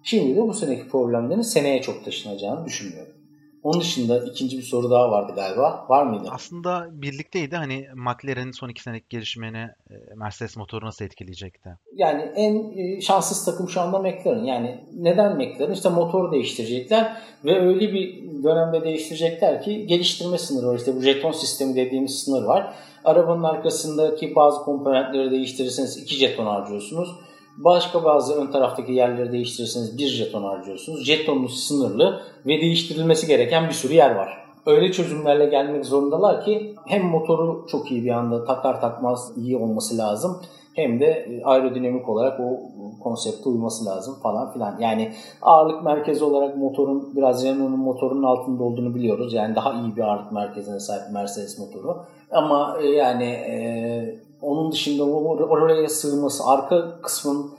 Şimdi 0.03 0.37
de 0.37 0.49
bu 0.49 0.55
seneki 0.55 0.89
problemlerin 0.89 1.43
seneye 1.43 1.83
çok 1.83 2.05
taşınacağını 2.05 2.65
düşünmüyorum. 2.65 3.20
Onun 3.62 3.81
dışında 3.81 4.25
ikinci 4.25 4.59
bir 4.59 4.62
soru 4.62 4.90
daha 4.90 5.11
vardı 5.11 5.33
galiba. 5.35 5.87
Var 5.88 6.07
mıydı? 6.07 6.29
Aslında 6.31 6.88
birlikteydi. 6.90 7.57
Hani 7.57 7.87
McLaren'in 7.95 8.52
son 8.52 8.69
iki 8.69 8.83
senelik 8.83 9.11
gelişmeni 9.11 9.69
e, 9.90 9.95
Mercedes 10.17 10.57
motoru 10.57 10.87
nasıl 10.87 11.05
etkileyecekti? 11.05 11.79
Yani 11.95 12.23
en 12.23 12.79
e, 12.79 13.00
şanssız 13.00 13.45
takım 13.45 13.69
şu 13.69 13.81
anda 13.81 13.99
McLaren. 13.99 14.45
Yani 14.45 14.81
neden 14.97 15.37
McLaren? 15.37 15.73
İşte 15.73 15.88
motoru 15.88 16.33
değiştirecekler 16.33 17.17
ve 17.45 17.61
öyle 17.61 17.93
bir 17.93 18.23
dönemde 18.45 18.85
değiştirecekler 18.85 19.62
ki 19.62 19.87
geliştirme 19.87 20.38
sınırı 20.38 20.67
var. 20.67 20.79
İşte 20.79 20.97
bu 20.97 21.00
jeton 21.00 21.33
sistemi 21.33 21.76
dediğimiz 21.76 22.19
sınır 22.19 22.45
var. 22.45 22.75
Arabanın 23.05 23.43
arkasındaki 23.43 24.35
bazı 24.35 24.64
komponentleri 24.64 25.31
değiştirirseniz 25.31 25.97
2 25.97 26.14
jeton 26.14 26.47
harcıyorsunuz. 26.47 27.09
Başka 27.64 28.05
bazı 28.05 28.35
ön 28.35 28.47
taraftaki 28.47 28.93
yerleri 28.93 29.33
değiştirirseniz 29.33 29.99
1 29.99 30.07
jeton 30.07 30.43
harcıyorsunuz. 30.43 31.07
Jetonunuz 31.07 31.67
sınırlı 31.67 32.21
ve 32.47 32.61
değiştirilmesi 32.61 33.26
gereken 33.26 33.69
bir 33.69 33.73
sürü 33.73 33.95
yer 33.95 34.14
var. 34.14 34.47
Öyle 34.67 34.93
çözümlerle 34.93 35.47
gelmek 35.47 35.85
zorundalar 35.87 36.45
ki 36.45 36.75
hem 36.87 37.05
motoru 37.05 37.67
çok 37.71 37.90
iyi 37.90 38.05
bir 38.05 38.11
anda 38.11 38.45
takar 38.45 38.81
takmaz 38.81 39.33
iyi 39.37 39.57
olması 39.57 39.99
lazım 39.99 40.40
hem 40.75 41.00
de 41.00 41.40
aerodinamik 41.45 42.09
olarak 42.09 42.40
o 42.40 42.61
konsepte 43.02 43.49
uyması 43.49 43.85
lazım 43.87 44.14
falan 44.23 44.52
filan. 44.52 44.79
Yani 44.81 45.12
ağırlık 45.43 45.85
merkezi 45.85 46.25
olarak 46.25 46.57
motorun 46.57 47.17
biraz 47.17 47.45
Renault'un 47.45 47.79
motorunun 47.79 48.23
altında 48.23 48.62
olduğunu 48.62 48.95
biliyoruz. 48.95 49.33
Yani 49.33 49.55
daha 49.55 49.73
iyi 49.73 49.97
bir 49.97 50.02
ağırlık 50.02 50.33
merkezine 50.33 50.81
sahip 50.81 51.12
Mercedes 51.12 51.59
motoru. 51.59 52.05
Ama 52.31 52.76
e, 52.83 52.87
yani 52.87 53.25
e, 53.25 54.30
onun 54.43 54.73
dışında 54.73 55.03
or- 55.03 55.49
oraya 55.49 55.89
sığması, 55.89 56.45
arka 56.45 57.01
kısmın 57.03 57.51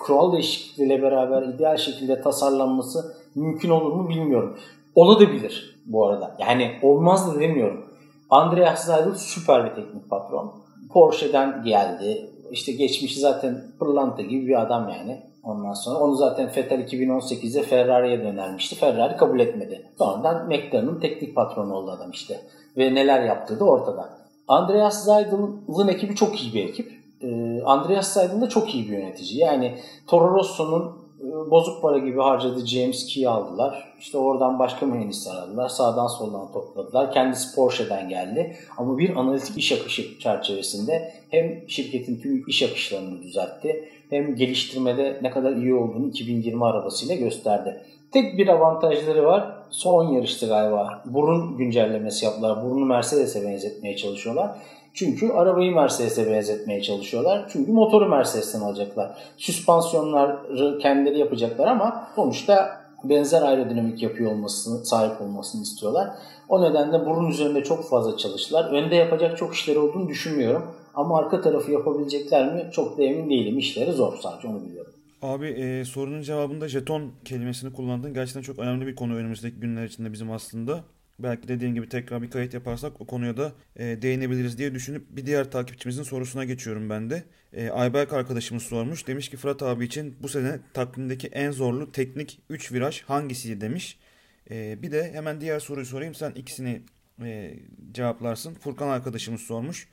kural 0.00 0.32
değişikliğiyle 0.32 1.02
beraber 1.02 1.42
ideal 1.42 1.76
şekilde 1.76 2.22
tasarlanması 2.22 3.16
mümkün 3.34 3.70
olur 3.70 3.92
mu 3.92 4.08
bilmiyorum. 4.08 4.56
Olabilir 4.94 5.80
bu 5.86 6.06
arada. 6.06 6.36
Yani 6.38 6.72
olmaz 6.82 7.34
da 7.34 7.40
demiyorum. 7.40 7.84
Andreas 8.30 8.86
Seidel 8.86 9.14
süper 9.14 9.64
bir 9.64 9.74
teknik 9.74 10.10
patron. 10.10 10.52
Porsche'den 10.92 11.64
geldi. 11.64 12.30
İşte 12.50 12.72
geçmişi 12.72 13.20
zaten 13.20 13.64
pırlanta 13.78 14.22
gibi 14.22 14.46
bir 14.46 14.60
adam 14.60 14.88
yani. 14.88 15.22
Ondan 15.44 15.72
sonra 15.72 15.98
onu 15.98 16.14
zaten 16.14 16.50
Vettel 16.56 16.80
2018'de 16.80 17.62
Ferrari'ye 17.62 18.20
dönermişti. 18.20 18.76
Ferrari 18.76 19.16
kabul 19.16 19.40
etmedi. 19.40 19.86
Sonradan 19.98 20.46
McLaren'ın 20.46 21.00
teknik 21.00 21.34
patronu 21.34 21.74
oldu 21.74 21.90
adam 21.90 22.10
işte. 22.10 22.40
Ve 22.76 22.94
neler 22.94 23.22
yaptığı 23.22 23.60
da 23.60 23.64
ortada. 23.64 24.19
Andreas 24.50 25.04
Seidel'ın 25.04 25.88
ekibi 25.88 26.14
çok 26.14 26.42
iyi 26.42 26.54
bir 26.54 26.64
ekip. 26.64 26.92
Ee, 27.22 27.62
Andreas 27.64 28.12
Seidel 28.12 28.40
de 28.40 28.48
çok 28.48 28.74
iyi 28.74 28.88
bir 28.88 28.98
yönetici. 28.98 29.40
Yani 29.40 29.74
Toro 30.06 30.34
Rosso'nun 30.34 30.92
e, 31.20 31.50
bozuk 31.50 31.82
para 31.82 31.98
gibi 31.98 32.20
harcadığı 32.20 32.66
James 32.66 33.06
Key'i 33.06 33.28
aldılar. 33.28 33.94
İşte 34.00 34.18
oradan 34.18 34.58
başka 34.58 34.86
mühendisler 34.86 35.34
aldılar. 35.34 35.68
Sağdan 35.68 36.06
soldan 36.06 36.52
topladılar. 36.52 37.12
Kendisi 37.12 37.54
Porsche'den 37.54 38.08
geldi. 38.08 38.56
Ama 38.78 38.98
bir 38.98 39.16
analitik 39.16 39.58
iş 39.58 39.72
akışı 39.72 40.18
çerçevesinde 40.18 41.12
hem 41.30 41.68
şirketin 41.68 42.20
tüm 42.20 42.44
iş 42.48 42.62
akışlarını 42.62 43.22
düzeltti 43.22 43.88
hem 44.10 44.36
geliştirmede 44.36 45.18
ne 45.22 45.30
kadar 45.30 45.52
iyi 45.52 45.74
olduğunu 45.74 46.08
2020 46.08 46.64
arabasıyla 46.64 47.14
gösterdi. 47.14 47.82
Tek 48.12 48.38
bir 48.38 48.48
avantajları 48.48 49.24
var. 49.24 49.59
Son 49.70 50.12
yarıştı 50.12 50.46
galiba. 50.46 51.02
Burun 51.04 51.56
güncellemesi 51.56 52.24
yaptılar. 52.24 52.64
Burunu 52.64 52.84
Mercedes'e 52.84 53.42
benzetmeye 53.42 53.96
çalışıyorlar. 53.96 54.50
Çünkü 54.94 55.32
arabayı 55.32 55.74
Mercedes'e 55.74 56.30
benzetmeye 56.30 56.82
çalışıyorlar. 56.82 57.46
Çünkü 57.52 57.72
motoru 57.72 58.08
Mercedes'ten 58.08 58.60
alacaklar. 58.60 59.10
Süspansiyonları 59.36 60.78
kendileri 60.78 61.18
yapacaklar 61.18 61.66
ama 61.66 62.08
sonuçta 62.16 62.80
benzer 63.04 63.42
aerodinamik 63.42 64.02
yapıyor 64.02 64.32
olmasını, 64.32 64.86
sahip 64.86 65.20
olmasını 65.20 65.62
istiyorlar. 65.62 66.10
O 66.48 66.62
nedenle 66.62 67.06
burun 67.06 67.30
üzerinde 67.30 67.64
çok 67.64 67.88
fazla 67.88 68.16
çalıştılar. 68.16 68.64
Önde 68.64 68.94
yapacak 68.94 69.38
çok 69.38 69.54
işleri 69.54 69.78
olduğunu 69.78 70.08
düşünmüyorum. 70.08 70.66
Ama 70.94 71.18
arka 71.18 71.40
tarafı 71.40 71.72
yapabilecekler 71.72 72.54
mi 72.54 72.68
çok 72.72 72.98
da 72.98 73.02
emin 73.02 73.30
değilim. 73.30 73.58
İşleri 73.58 73.92
zor 73.92 74.18
sadece 74.22 74.48
onu 74.48 74.64
biliyorum. 74.64 74.92
Abi 75.22 75.46
e, 75.46 75.84
sorunun 75.84 76.22
cevabında 76.22 76.68
jeton 76.68 77.14
kelimesini 77.24 77.72
kullandın. 77.72 78.14
Gerçekten 78.14 78.42
çok 78.42 78.58
önemli 78.58 78.86
bir 78.86 78.94
konu 78.94 79.14
önümüzdeki 79.14 79.56
günler 79.56 79.84
içinde 79.84 80.12
bizim 80.12 80.30
aslında. 80.30 80.84
Belki 81.18 81.48
dediğin 81.48 81.74
gibi 81.74 81.88
tekrar 81.88 82.22
bir 82.22 82.30
kayıt 82.30 82.54
yaparsak 82.54 83.00
o 83.00 83.06
konuya 83.06 83.36
da 83.36 83.52
e, 83.76 84.02
değinebiliriz 84.02 84.58
diye 84.58 84.74
düşünüp 84.74 85.06
bir 85.10 85.26
diğer 85.26 85.50
takipçimizin 85.50 86.02
sorusuna 86.02 86.44
geçiyorum 86.44 86.90
ben 86.90 87.10
de. 87.10 87.24
E, 87.52 87.70
Ayberk 87.70 88.12
arkadaşımız 88.12 88.62
sormuş. 88.62 89.06
Demiş 89.06 89.28
ki 89.28 89.36
Fırat 89.36 89.62
abi 89.62 89.84
için 89.84 90.16
bu 90.20 90.28
sene 90.28 90.58
takvimdeki 90.74 91.28
en 91.28 91.50
zorlu 91.50 91.92
teknik 91.92 92.40
3 92.50 92.72
viraj 92.72 93.02
hangisiydi 93.02 93.60
demiş. 93.60 93.98
E, 94.50 94.82
bir 94.82 94.92
de 94.92 95.12
hemen 95.12 95.40
diğer 95.40 95.60
soruyu 95.60 95.86
sorayım. 95.86 96.14
Sen 96.14 96.30
ikisini 96.30 96.82
e, 97.22 97.54
cevaplarsın. 97.92 98.54
Furkan 98.54 98.88
arkadaşımız 98.88 99.40
sormuş. 99.40 99.88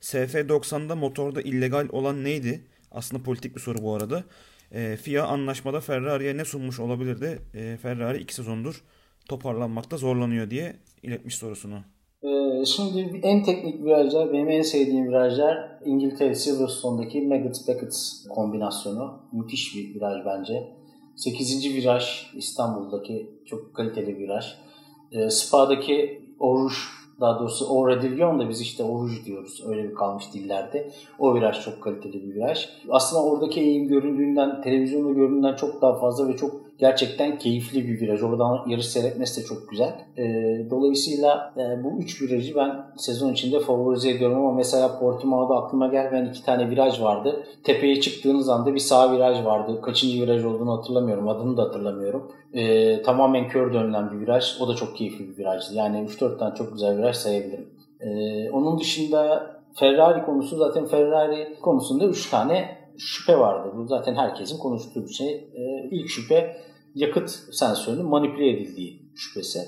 SF90'da 0.00 0.96
motorda 0.96 1.42
illegal 1.42 1.88
olan 1.92 2.24
neydi? 2.24 2.60
Aslında 2.90 3.22
politik 3.22 3.56
bir 3.56 3.60
soru 3.60 3.82
bu 3.82 3.94
arada. 3.94 4.24
E, 4.72 4.96
FIA 4.96 5.26
anlaşmada 5.26 5.80
Ferrari'ye 5.80 6.36
ne 6.36 6.44
sunmuş 6.44 6.80
olabilirdi? 6.80 7.42
E, 7.54 7.76
Ferrari 7.76 8.18
iki 8.18 8.34
sezondur 8.34 8.82
toparlanmakta 9.28 9.96
zorlanıyor 9.96 10.50
diye 10.50 10.76
iletmiş 11.02 11.34
sorusunu. 11.34 11.78
Ee, 12.22 12.64
şimdi 12.64 13.20
en 13.22 13.42
teknik 13.42 13.84
virajlar, 13.84 14.32
benim 14.32 14.48
en 14.48 14.62
sevdiğim 14.62 15.08
virajlar 15.08 15.78
İngiltere 15.84 16.34
Silverstone'daki 16.34 17.22
Maggots 17.22 17.68
Beckett's 17.68 18.26
kombinasyonu. 18.28 19.22
Müthiş 19.32 19.76
bir 19.76 19.94
viraj 19.94 20.26
bence. 20.26 20.68
8. 21.16 21.74
viraj 21.74 22.26
İstanbul'daki 22.34 23.30
çok 23.46 23.74
kaliteli 23.74 24.18
viraj. 24.18 24.44
Ee, 25.12 25.30
Spa'daki 25.30 26.22
Oruj 26.38 26.74
daha 27.20 27.38
doğrusu 27.38 27.66
o 27.66 27.88
Radillon 27.88 28.40
da 28.40 28.48
biz 28.48 28.60
işte 28.60 28.82
Oruj 28.82 29.24
diyoruz. 29.24 29.62
Öyle 29.66 29.90
bir 29.90 29.94
kalmış 29.94 30.24
dillerde. 30.32 30.90
O 31.18 31.34
viraj 31.34 31.64
çok 31.64 31.82
kaliteli 31.82 32.22
bir 32.22 32.34
viraj. 32.34 32.68
Aslında 32.90 33.22
oradaki 33.22 33.60
eğim 33.60 33.88
göründüğünden, 33.88 34.62
televizyonda 34.62 35.12
göründüğünden 35.12 35.56
çok 35.56 35.82
daha 35.82 35.94
fazla 35.94 36.28
ve 36.28 36.36
çok 36.36 36.67
gerçekten 36.78 37.38
keyifli 37.38 37.88
bir 37.88 38.00
viraj. 38.00 38.22
Oradan 38.22 38.68
yarış 38.68 38.86
seyretmesi 38.86 39.40
de 39.40 39.46
çok 39.46 39.68
güzel. 39.68 40.06
E, 40.16 40.24
dolayısıyla 40.70 41.54
e, 41.56 41.84
bu 41.84 41.98
üç 41.98 42.22
virajı 42.22 42.56
ben 42.56 42.84
sezon 42.96 43.32
içinde 43.32 43.60
favorize 43.60 44.10
ediyorum 44.10 44.38
ama 44.38 44.52
mesela 44.52 44.98
Portimao'da 44.98 45.54
aklıma 45.54 45.86
gelmeyen 45.86 46.26
iki 46.26 46.44
tane 46.44 46.70
viraj 46.70 47.00
vardı. 47.00 47.44
Tepeye 47.64 48.00
çıktığınız 48.00 48.48
anda 48.48 48.74
bir 48.74 48.78
sağ 48.78 49.12
viraj 49.12 49.44
vardı. 49.44 49.80
Kaçıncı 49.82 50.22
viraj 50.22 50.44
olduğunu 50.44 50.78
hatırlamıyorum. 50.78 51.28
Adını 51.28 51.56
da 51.56 51.62
hatırlamıyorum. 51.62 52.32
E, 52.52 53.02
tamamen 53.02 53.48
kör 53.48 53.72
dönülen 53.72 54.12
bir 54.12 54.20
viraj. 54.20 54.60
O 54.60 54.68
da 54.68 54.74
çok 54.74 54.96
keyifli 54.96 55.28
bir 55.28 55.38
virajdı. 55.38 55.74
Yani 55.74 55.98
3-4 55.98 56.38
tane 56.38 56.54
çok 56.54 56.72
güzel 56.72 56.98
viraj 56.98 57.16
sayabilirim. 57.16 57.68
E, 58.00 58.50
onun 58.50 58.78
dışında 58.78 59.50
Ferrari 59.74 60.22
konusu 60.22 60.56
zaten 60.56 60.86
Ferrari 60.86 61.56
konusunda 61.62 62.04
3 62.04 62.30
tane 62.30 62.77
şüphe 62.98 63.38
vardı. 63.38 63.72
Bu 63.76 63.86
zaten 63.86 64.14
herkesin 64.14 64.58
konuştuğu 64.58 65.02
bir 65.02 65.12
şey. 65.12 65.34
E, 65.34 65.88
ilk 65.90 66.08
şüphe 66.08 66.56
yakıt 66.94 67.30
sensörünün 67.30 68.06
manipüle 68.06 68.50
edildiği 68.50 69.02
şüphesi. 69.16 69.60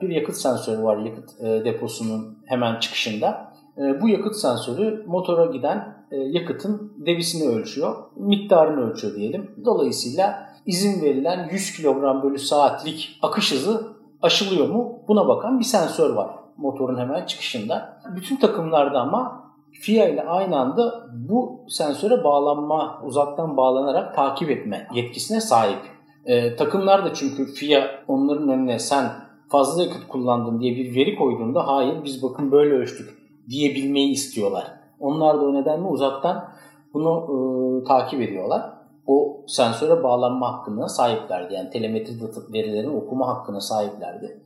Bir 0.00 0.08
yakıt 0.08 0.36
sensörü 0.36 0.82
var 0.82 0.96
yakıt 0.96 1.40
e, 1.40 1.64
deposunun 1.64 2.38
hemen 2.46 2.80
çıkışında. 2.80 3.52
E, 3.78 4.02
bu 4.02 4.08
yakıt 4.08 4.36
sensörü 4.36 5.04
motora 5.06 5.46
giden 5.46 6.06
e, 6.10 6.16
yakıtın 6.16 6.92
debisini 7.06 7.48
ölçüyor. 7.48 7.96
Miktarını 8.16 8.90
ölçüyor 8.90 9.14
diyelim. 9.14 9.50
Dolayısıyla 9.64 10.46
izin 10.66 11.02
verilen 11.02 11.48
100 11.52 11.76
kilogram 11.76 12.22
bölü 12.22 12.38
saatlik 12.38 13.18
akış 13.22 13.52
hızı 13.52 13.96
aşılıyor 14.22 14.68
mu? 14.68 15.02
Buna 15.08 15.28
bakan 15.28 15.58
bir 15.58 15.64
sensör 15.64 16.10
var 16.10 16.46
motorun 16.56 16.98
hemen 16.98 17.26
çıkışında. 17.26 18.00
Bütün 18.16 18.36
takımlarda 18.36 19.00
ama 19.00 19.45
FIA 19.80 20.08
ile 20.08 20.22
aynı 20.22 20.58
anda 20.58 21.06
bu 21.28 21.60
sensöre 21.68 22.24
bağlanma, 22.24 23.02
uzaktan 23.04 23.56
bağlanarak 23.56 24.14
takip 24.14 24.50
etme 24.50 24.86
yetkisine 24.94 25.40
sahip. 25.40 25.78
Ee, 26.24 26.56
takımlar 26.56 27.04
da 27.04 27.14
çünkü 27.14 27.46
FIA 27.46 27.90
onların 28.08 28.48
önüne 28.48 28.78
sen 28.78 29.12
fazla 29.48 29.82
yakıt 29.82 30.08
kullandın 30.08 30.60
diye 30.60 30.76
bir 30.76 30.94
veri 30.94 31.16
koyduğunda 31.16 31.66
hayır 31.66 32.04
biz 32.04 32.22
bakın 32.22 32.52
böyle 32.52 32.74
ölçtük 32.74 33.08
diyebilmeyi 33.50 34.12
istiyorlar. 34.12 34.72
Onlar 35.00 35.40
da 35.40 35.44
o 35.44 35.54
nedenle 35.54 35.86
uzaktan 35.88 36.48
bunu 36.94 37.26
e, 37.28 37.84
takip 37.84 38.20
ediyorlar. 38.20 38.62
O 39.06 39.44
sensöre 39.46 40.02
bağlanma 40.02 40.52
hakkına 40.52 40.88
sahiplerdi. 40.88 41.54
Yani 41.54 41.70
telemetri 41.70 42.12
verilerini 42.52 42.90
okuma 42.90 43.28
hakkına 43.28 43.60
sahiplerdi. 43.60 44.40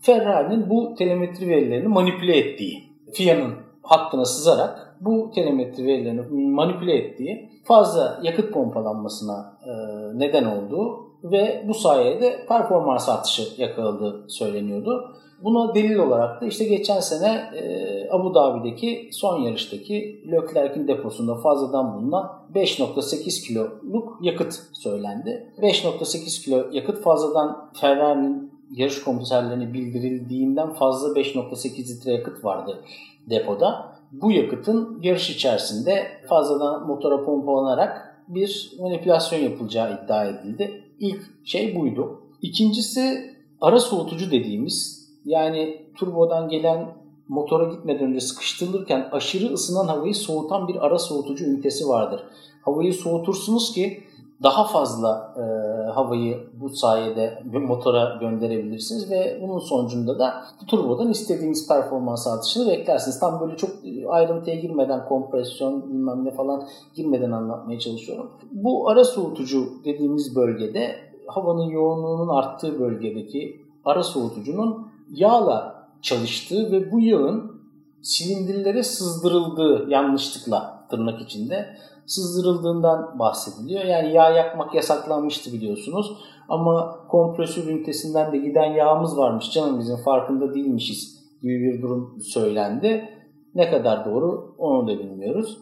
Ferrari'nin 0.00 0.70
bu 0.70 0.94
telemetri 0.94 1.48
verilerini 1.48 1.88
manipüle 1.88 2.38
ettiği, 2.38 2.82
FIA'nın 3.14 3.65
hattına 3.86 4.24
sızarak 4.24 4.96
bu 5.00 5.30
telemetri 5.34 5.86
verilerini 5.86 6.20
manipüle 6.30 6.96
ettiği 6.96 7.50
fazla 7.64 8.20
yakıt 8.22 8.52
pompalanmasına 8.52 9.58
e, 9.66 9.72
neden 10.18 10.44
olduğu 10.44 11.06
ve 11.24 11.64
bu 11.68 11.74
sayede 11.74 12.46
performans 12.48 13.08
artışı 13.08 13.62
yakaladığı 13.62 14.24
söyleniyordu. 14.28 15.12
Buna 15.44 15.74
delil 15.74 15.96
olarak 15.96 16.40
da 16.40 16.46
işte 16.46 16.64
geçen 16.64 17.00
sene 17.00 17.50
e, 17.54 18.08
Abu 18.10 18.34
Dhabi'deki 18.34 19.08
son 19.12 19.40
yarıştaki 19.40 20.24
Leclerc'in 20.32 20.88
deposunda 20.88 21.34
fazladan 21.34 21.94
bulunan 21.94 22.30
5.8 22.54 23.46
kiloluk 23.46 24.18
yakıt 24.20 24.54
söylendi. 24.72 25.52
5.8 25.62 26.44
kilo 26.44 26.66
yakıt 26.72 27.02
fazladan 27.02 27.70
Ferrari'nin 27.80 28.52
yarış 28.70 29.04
komiserlerine 29.04 29.72
bildirildiğinden 29.72 30.72
fazla 30.72 31.08
5.8 31.08 31.96
litre 31.96 32.12
yakıt 32.12 32.44
vardı 32.44 32.82
depoda. 33.30 33.96
Bu 34.12 34.30
yakıtın 34.30 34.98
yarış 35.02 35.30
içerisinde 35.30 36.06
fazladan 36.28 36.86
motora 36.86 37.24
pompalanarak 37.24 38.22
bir 38.28 38.72
manipülasyon 38.80 39.40
yapılacağı 39.40 39.94
iddia 39.94 40.24
edildi. 40.24 40.82
İlk 41.00 41.22
şey 41.44 41.76
buydu. 41.76 42.20
İkincisi 42.42 43.34
ara 43.60 43.80
soğutucu 43.80 44.30
dediğimiz 44.30 45.08
yani 45.24 45.86
turbodan 45.94 46.48
gelen 46.48 46.96
motora 47.28 47.74
gitmeden 47.74 48.08
önce 48.08 48.20
sıkıştırılırken 48.20 49.08
aşırı 49.12 49.52
ısınan 49.52 49.86
havayı 49.86 50.14
soğutan 50.14 50.68
bir 50.68 50.86
ara 50.86 50.98
soğutucu 50.98 51.44
ünitesi 51.44 51.88
vardır. 51.88 52.20
Havayı 52.62 52.94
soğutursunuz 52.94 53.72
ki 53.72 54.04
daha 54.42 54.66
fazla 54.66 55.34
e, 55.36 55.44
havayı 55.88 56.48
bu 56.60 56.68
sayede 56.68 57.42
motora 57.44 58.16
gönderebilirsiniz 58.20 59.10
ve 59.10 59.38
bunun 59.42 59.58
sonucunda 59.58 60.18
da 60.18 60.34
turbodan 60.66 61.10
istediğiniz 61.10 61.68
performans 61.68 62.26
artışını 62.26 62.68
beklersiniz. 62.68 63.20
Tam 63.20 63.40
böyle 63.40 63.56
çok 63.56 63.70
ayrıntıya 64.08 64.56
girmeden 64.56 65.04
kompresyon 65.08 65.88
bilmem 65.88 66.24
ne 66.24 66.30
falan 66.30 66.62
girmeden 66.94 67.30
anlatmaya 67.30 67.78
çalışıyorum. 67.78 68.30
Bu 68.52 68.88
ara 68.88 69.04
soğutucu 69.04 69.68
dediğimiz 69.84 70.36
bölgede 70.36 70.96
havanın 71.26 71.70
yoğunluğunun 71.70 72.28
arttığı 72.28 72.80
bölgedeki 72.80 73.60
ara 73.84 74.02
soğutucunun 74.02 74.86
yağla 75.10 75.88
çalıştığı 76.02 76.72
ve 76.72 76.92
bu 76.92 77.00
yağın 77.00 77.56
silindirlere 78.02 78.82
sızdırıldığı 78.82 79.90
yanlışlıkla 79.90 80.75
tırnak 80.90 81.22
içinde 81.22 81.76
sızdırıldığından 82.06 83.18
bahsediliyor. 83.18 83.84
Yani 83.84 84.12
yağ 84.12 84.30
yakmak 84.30 84.74
yasaklanmıştı 84.74 85.52
biliyorsunuz. 85.52 86.16
Ama 86.48 86.98
kompresör 87.08 87.66
ünitesinden 87.66 88.32
de 88.32 88.38
giden 88.38 88.72
yağımız 88.72 89.16
varmış 89.16 89.50
canım 89.50 89.78
bizim 89.78 89.96
farkında 89.96 90.54
değilmişiz 90.54 91.16
gibi 91.42 91.60
bir 91.60 91.82
durum 91.82 92.20
söylendi. 92.20 93.08
Ne 93.54 93.70
kadar 93.70 94.04
doğru 94.04 94.54
onu 94.58 94.88
da 94.88 94.98
bilmiyoruz. 94.98 95.58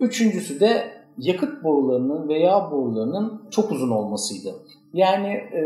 Üçüncüsü 0.00 0.60
de 0.60 0.98
yakıt 1.18 1.64
borularının 1.64 2.28
ve 2.28 2.38
yağ 2.38 2.70
borularının 2.70 3.42
çok 3.50 3.72
uzun 3.72 3.90
olmasıydı. 3.90 4.54
Yani 4.92 5.28
e, 5.28 5.60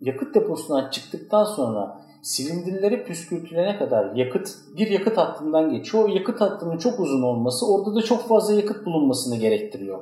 yakıt 0.00 0.34
deposundan 0.34 0.90
çıktıktan 0.90 1.44
sonra 1.44 2.01
silindirlere 2.22 3.04
püskürtülene 3.04 3.78
kadar 3.78 4.14
yakıt 4.14 4.48
bir 4.76 4.90
yakıt 4.90 5.16
hattından 5.16 5.70
geçiyor. 5.70 6.04
O 6.04 6.12
yakıt 6.12 6.40
hattının 6.40 6.78
çok 6.78 7.00
uzun 7.00 7.22
olması 7.22 7.74
orada 7.74 7.94
da 7.94 8.02
çok 8.02 8.28
fazla 8.28 8.54
yakıt 8.54 8.86
bulunmasını 8.86 9.36
gerektiriyor. 9.36 9.98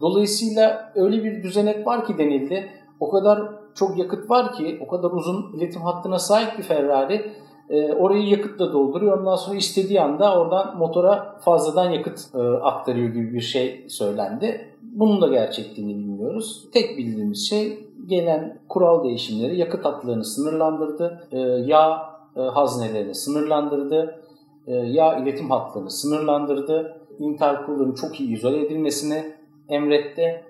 Dolayısıyla 0.00 0.92
öyle 0.94 1.24
bir 1.24 1.42
düzenek 1.42 1.86
var 1.86 2.06
ki 2.06 2.18
denildi. 2.18 2.68
O 3.00 3.10
kadar 3.10 3.42
çok 3.74 3.98
yakıt 3.98 4.30
var 4.30 4.52
ki, 4.52 4.78
o 4.80 4.88
kadar 4.88 5.10
uzun 5.10 5.56
iletim 5.56 5.82
hattına 5.82 6.18
sahip 6.18 6.58
bir 6.58 6.62
Ferrari 6.62 7.32
e, 7.70 7.92
orayı 7.92 8.28
yakıtla 8.28 8.72
dolduruyor. 8.72 9.18
Ondan 9.18 9.36
sonra 9.36 9.56
istediği 9.56 10.00
anda 10.00 10.38
oradan 10.38 10.78
motora 10.78 11.38
fazladan 11.40 11.90
yakıt 11.90 12.20
e, 12.34 12.38
aktarıyor 12.38 13.08
gibi 13.08 13.34
bir 13.34 13.40
şey 13.40 13.84
söylendi. 13.88 14.74
Bunun 14.82 15.20
da 15.22 15.28
gerçekliğini 15.28 15.98
bilmiyoruz. 15.98 16.68
Tek 16.72 16.98
bildiğimiz 16.98 17.48
şey 17.48 17.87
gelen 18.08 18.58
kural 18.68 19.04
değişimleri 19.04 19.58
yakıt 19.58 19.84
hatlarını 19.84 20.24
sınırlandırdı. 20.24 21.28
E, 21.32 21.38
yağ 21.66 22.02
e, 22.36 22.40
haznelerini 22.40 23.14
sınırlandırdı. 23.14 24.20
E, 24.66 24.74
yağ 24.74 25.18
iletim 25.18 25.50
hatlarını 25.50 25.90
sınırlandırdı. 25.90 27.00
Intercooler'ın 27.18 27.94
çok 27.94 28.20
iyi 28.20 28.32
izole 28.32 28.66
edilmesini 28.66 29.24
emretti. 29.68 30.44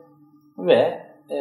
Ve 0.58 0.98
e, 1.30 1.38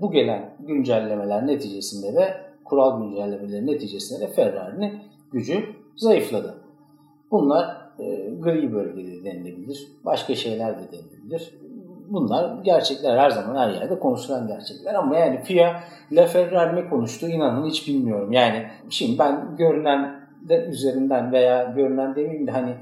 bu 0.00 0.10
gelen 0.10 0.56
güncellemeler 0.60 1.46
neticesinde 1.46 2.14
de 2.14 2.34
kural 2.64 3.02
güncellemeleri 3.02 3.66
neticesinde 3.66 4.20
de 4.20 4.32
Ferrari'nin 4.32 4.92
gücü 5.32 5.64
zayıfladı. 5.96 6.54
Bunlar 7.30 7.86
e, 7.98 8.30
gri 8.40 8.72
bölgede 8.72 9.24
denilebilir. 9.24 9.88
Başka 10.04 10.34
şeyler 10.34 10.78
de 10.78 10.92
denilebilir 10.92 11.54
bunlar 12.08 12.64
gerçekler 12.64 13.18
her 13.18 13.30
zaman 13.30 13.56
her 13.56 13.74
yerde 13.74 13.98
konuşulan 13.98 14.46
gerçekler 14.46 14.94
ama 14.94 15.16
yani 15.16 15.42
FIA 15.42 15.80
ile 16.10 16.74
ne 16.74 16.88
konuştu 16.88 17.28
inanın 17.28 17.66
hiç 17.66 17.88
bilmiyorum. 17.88 18.32
Yani 18.32 18.66
şimdi 18.90 19.18
ben 19.18 19.56
görünen 19.58 20.20
de 20.48 20.64
üzerinden 20.64 21.32
veya 21.32 21.64
görünen 21.64 22.14
demeyeyim 22.14 22.46
de 22.46 22.50
hani 22.50 22.74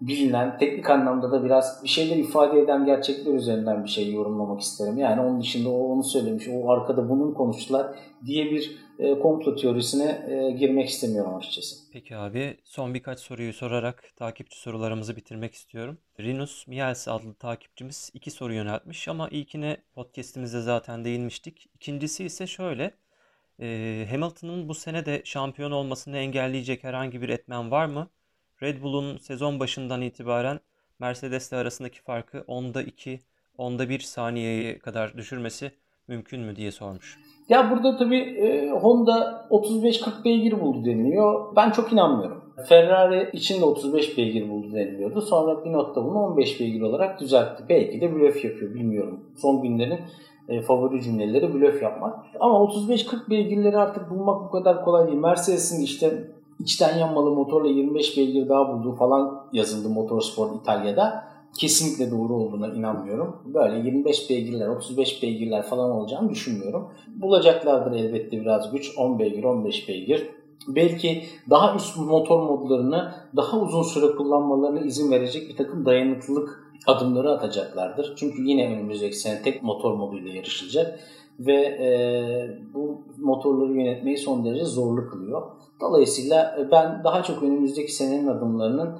bilinen, 0.00 0.58
teknik 0.58 0.90
anlamda 0.90 1.32
da 1.32 1.44
biraz 1.44 1.80
bir 1.84 1.88
şeyler 1.88 2.16
ifade 2.16 2.60
eden 2.60 2.84
gerçekler 2.84 3.34
üzerinden 3.34 3.84
bir 3.84 3.88
şey 3.88 4.12
yorumlamak 4.12 4.60
isterim. 4.60 4.98
Yani 4.98 5.20
onun 5.20 5.40
dışında 5.40 5.68
o 5.68 5.92
onu 5.92 6.04
söylemiş, 6.04 6.48
o 6.48 6.70
arkada 6.70 7.08
bunun 7.08 7.34
konuştular 7.34 7.86
diye 8.26 8.44
bir 8.44 8.87
e, 8.98 9.18
komplo 9.18 9.56
teorisine 9.56 10.26
e, 10.28 10.50
girmek 10.50 10.88
istemiyorum 10.88 11.34
açıkçası. 11.34 11.76
Peki 11.92 12.16
abi 12.16 12.56
son 12.64 12.94
birkaç 12.94 13.20
soruyu 13.20 13.52
sorarak 13.52 14.12
takipçi 14.16 14.58
sorularımızı 14.58 15.16
bitirmek 15.16 15.54
istiyorum. 15.54 15.98
Rinus 16.20 16.66
Miels 16.66 17.08
adlı 17.08 17.34
takipçimiz 17.34 18.10
iki 18.14 18.30
soru 18.30 18.54
yöneltmiş 18.54 19.08
ama 19.08 19.28
ilkine 19.28 19.76
podcastimizde 19.94 20.60
zaten 20.60 21.04
değinmiştik. 21.04 21.70
İkincisi 21.74 22.24
ise 22.24 22.46
şöyle. 22.46 22.94
E, 23.60 24.06
Hamilton'ın 24.10 24.68
bu 24.68 24.74
sene 24.74 25.06
de 25.06 25.22
şampiyon 25.24 25.70
olmasını 25.70 26.18
engelleyecek 26.18 26.84
herhangi 26.84 27.22
bir 27.22 27.28
etmen 27.28 27.70
var 27.70 27.86
mı? 27.86 28.10
Red 28.62 28.82
Bull'un 28.82 29.18
sezon 29.18 29.60
başından 29.60 30.02
itibaren 30.02 30.60
Mercedes'le 30.98 31.52
arasındaki 31.52 32.02
farkı 32.02 32.38
10'da 32.38 32.82
2, 32.82 33.20
10'da 33.58 33.88
1 33.88 34.00
saniyeye 34.00 34.78
kadar 34.78 35.16
düşürmesi 35.16 35.72
mümkün 36.08 36.40
mü 36.40 36.56
diye 36.56 36.72
sormuş. 36.72 37.18
Ya 37.48 37.70
burada 37.70 37.96
tabii 37.96 38.18
e, 38.18 38.70
Honda 38.70 39.46
35-40 39.50 40.24
beygir 40.24 40.60
buldu 40.60 40.84
deniliyor. 40.84 41.56
Ben 41.56 41.70
çok 41.70 41.92
inanmıyorum. 41.92 42.44
Ferrari 42.68 43.30
için 43.32 43.60
de 43.60 43.64
35 43.64 44.18
beygir 44.18 44.48
buldu 44.48 44.72
deniliyordu. 44.72 45.20
Sonra 45.20 45.64
Binotto 45.64 46.04
bunu 46.04 46.18
15 46.18 46.60
beygir 46.60 46.80
olarak 46.80 47.20
düzeltti. 47.20 47.64
Belki 47.68 48.00
de 48.00 48.14
blöf 48.14 48.44
yapıyor 48.44 48.74
bilmiyorum. 48.74 49.20
Son 49.36 49.62
günlerin 49.62 50.00
e, 50.48 50.62
favori 50.62 51.02
cümleleri 51.02 51.54
blöf 51.54 51.82
yapmak. 51.82 52.18
Ama 52.40 52.58
35-40 52.58 53.30
beygirleri 53.30 53.78
artık 53.78 54.10
bulmak 54.10 54.44
bu 54.44 54.50
kadar 54.50 54.84
kolay 54.84 55.06
değil. 55.06 55.18
Mercedes'in 55.18 55.84
işte 55.84 56.30
içten 56.60 56.98
yanmalı 56.98 57.30
motorla 57.30 57.68
25 57.68 58.16
beygir 58.16 58.48
daha 58.48 58.68
bulduğu 58.68 58.92
falan 58.92 59.48
yazıldı 59.52 59.88
Motorsport 59.88 60.62
İtalya'da. 60.62 61.27
Kesinlikle 61.58 62.10
doğru 62.10 62.34
olduğuna 62.34 62.68
inanmıyorum. 62.68 63.36
Böyle 63.44 63.86
25 63.86 64.30
beygirler, 64.30 64.68
35 64.68 65.22
beygirler 65.22 65.62
falan 65.62 65.90
olacağını 65.90 66.30
düşünmüyorum. 66.30 66.88
Bulacaklardır 67.16 67.92
elbette 67.92 68.40
biraz 68.40 68.72
güç. 68.72 68.98
10 68.98 69.18
beygir, 69.18 69.44
15 69.44 69.88
beygir. 69.88 70.28
Belki 70.68 71.22
daha 71.50 71.76
üst 71.76 71.96
motor 71.96 72.42
modlarını 72.42 73.12
daha 73.36 73.60
uzun 73.60 73.82
süre 73.82 74.16
kullanmalarına 74.16 74.80
izin 74.80 75.10
verecek 75.10 75.48
bir 75.48 75.56
takım 75.56 75.86
dayanıklılık 75.86 76.68
adımları 76.86 77.30
atacaklardır. 77.30 78.14
Çünkü 78.16 78.42
yine 78.42 78.76
önümüzdeki 78.76 79.16
sene 79.16 79.42
tek 79.42 79.62
motor 79.62 79.94
moduyla 79.94 80.32
yarışılacak 80.32 81.00
ve 81.38 81.54
e, 81.54 81.90
bu 82.74 83.02
motorları 83.18 83.72
yönetmeyi 83.72 84.18
son 84.18 84.44
derece 84.44 84.64
zorlu 84.64 85.10
kılıyor. 85.10 85.42
Dolayısıyla 85.80 86.68
ben 86.72 87.04
daha 87.04 87.22
çok 87.22 87.42
önümüzdeki 87.42 87.92
senenin 87.92 88.26
adımlarının 88.26 88.88
e, 88.88 88.98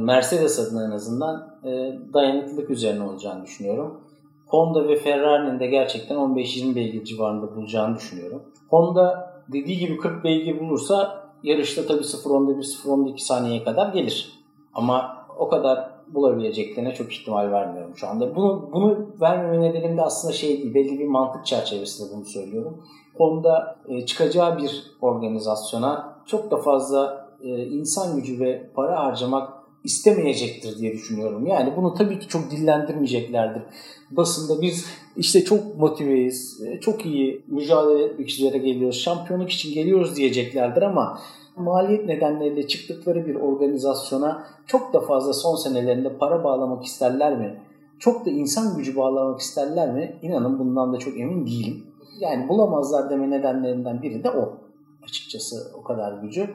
Mercedes 0.00 0.58
adına 0.58 0.86
en 0.86 0.90
azından 0.90 1.58
e, 1.64 1.98
dayanıklılık 2.14 2.70
üzerine 2.70 3.02
olacağını 3.02 3.44
düşünüyorum. 3.44 4.00
Honda 4.46 4.88
ve 4.88 4.96
Ferrari'nin 4.96 5.60
de 5.60 5.66
gerçekten 5.66 6.16
15-20 6.16 6.74
beygir 6.74 7.04
civarında 7.04 7.56
bulacağını 7.56 7.96
düşünüyorum. 7.96 8.42
Honda 8.68 9.34
dediği 9.52 9.78
gibi 9.78 9.96
40 9.96 10.24
beygir 10.24 10.60
bulursa 10.60 11.24
yarışta 11.42 11.86
tabii 11.86 12.02
0.10'da 12.02 12.58
1 12.58 12.62
0.10'da 12.62 13.10
2 13.10 13.24
saniyeye 13.24 13.64
kadar 13.64 13.92
gelir. 13.92 14.32
Ama 14.74 15.26
o 15.38 15.48
kadar 15.48 15.90
bulabileceklerine 16.08 16.94
çok 16.94 17.12
ihtimal 17.12 17.50
vermiyorum 17.50 17.96
şu 17.96 18.08
anda. 18.08 18.36
Bunu, 18.36 18.70
bunu 18.72 19.06
vermeme 19.20 19.60
nedenim 19.60 19.96
de 19.96 20.02
aslında 20.02 20.34
şey 20.34 20.62
değil, 20.62 20.74
belli 20.74 20.98
bir 20.98 21.06
mantık 21.06 21.46
çerçevesinde 21.46 22.16
bunu 22.16 22.24
söylüyorum. 22.24 22.84
Honda 23.16 23.76
e, 23.88 24.06
çıkacağı 24.06 24.58
bir 24.58 24.82
organizasyona 25.00 26.16
çok 26.26 26.50
da 26.50 26.56
fazla 26.56 27.29
e, 27.42 27.48
insan 27.66 28.16
gücü 28.16 28.40
ve 28.40 28.70
para 28.74 29.04
harcamak 29.04 29.60
istemeyecektir 29.84 30.78
diye 30.78 30.92
düşünüyorum. 30.92 31.46
Yani 31.46 31.72
bunu 31.76 31.94
tabii 31.94 32.18
ki 32.18 32.28
çok 32.28 32.50
dillendirmeyeceklerdir. 32.50 33.62
Basında 34.10 34.62
biz 34.62 34.86
işte 35.16 35.44
çok 35.44 35.78
motiveyiz, 35.78 36.62
e, 36.66 36.80
çok 36.80 37.06
iyi 37.06 37.42
mücadele 37.48 38.04
etmek 38.04 38.28
üzere 38.28 38.58
geliyoruz, 38.58 38.98
şampiyonluk 38.98 39.50
için 39.50 39.74
geliyoruz 39.74 40.16
diyeceklerdir 40.16 40.82
ama 40.82 41.18
maliyet 41.56 42.06
nedenleriyle 42.06 42.66
çıktıkları 42.66 43.26
bir 43.26 43.34
organizasyona 43.34 44.46
çok 44.66 44.92
da 44.92 45.00
fazla 45.00 45.32
son 45.32 45.56
senelerinde 45.56 46.18
para 46.18 46.44
bağlamak 46.44 46.84
isterler 46.84 47.38
mi? 47.38 47.60
Çok 47.98 48.26
da 48.26 48.30
insan 48.30 48.76
gücü 48.76 48.96
bağlamak 48.96 49.40
isterler 49.40 49.92
mi? 49.92 50.18
İnanın 50.22 50.58
bundan 50.58 50.92
da 50.92 50.98
çok 50.98 51.20
emin 51.20 51.46
değilim. 51.46 51.84
Yani 52.20 52.48
bulamazlar 52.48 53.10
deme 53.10 53.30
nedenlerinden 53.30 54.02
biri 54.02 54.24
de 54.24 54.30
o. 54.30 54.59
Açıkçası 55.04 55.72
o 55.78 55.82
kadar 55.82 56.22
gücü. 56.22 56.50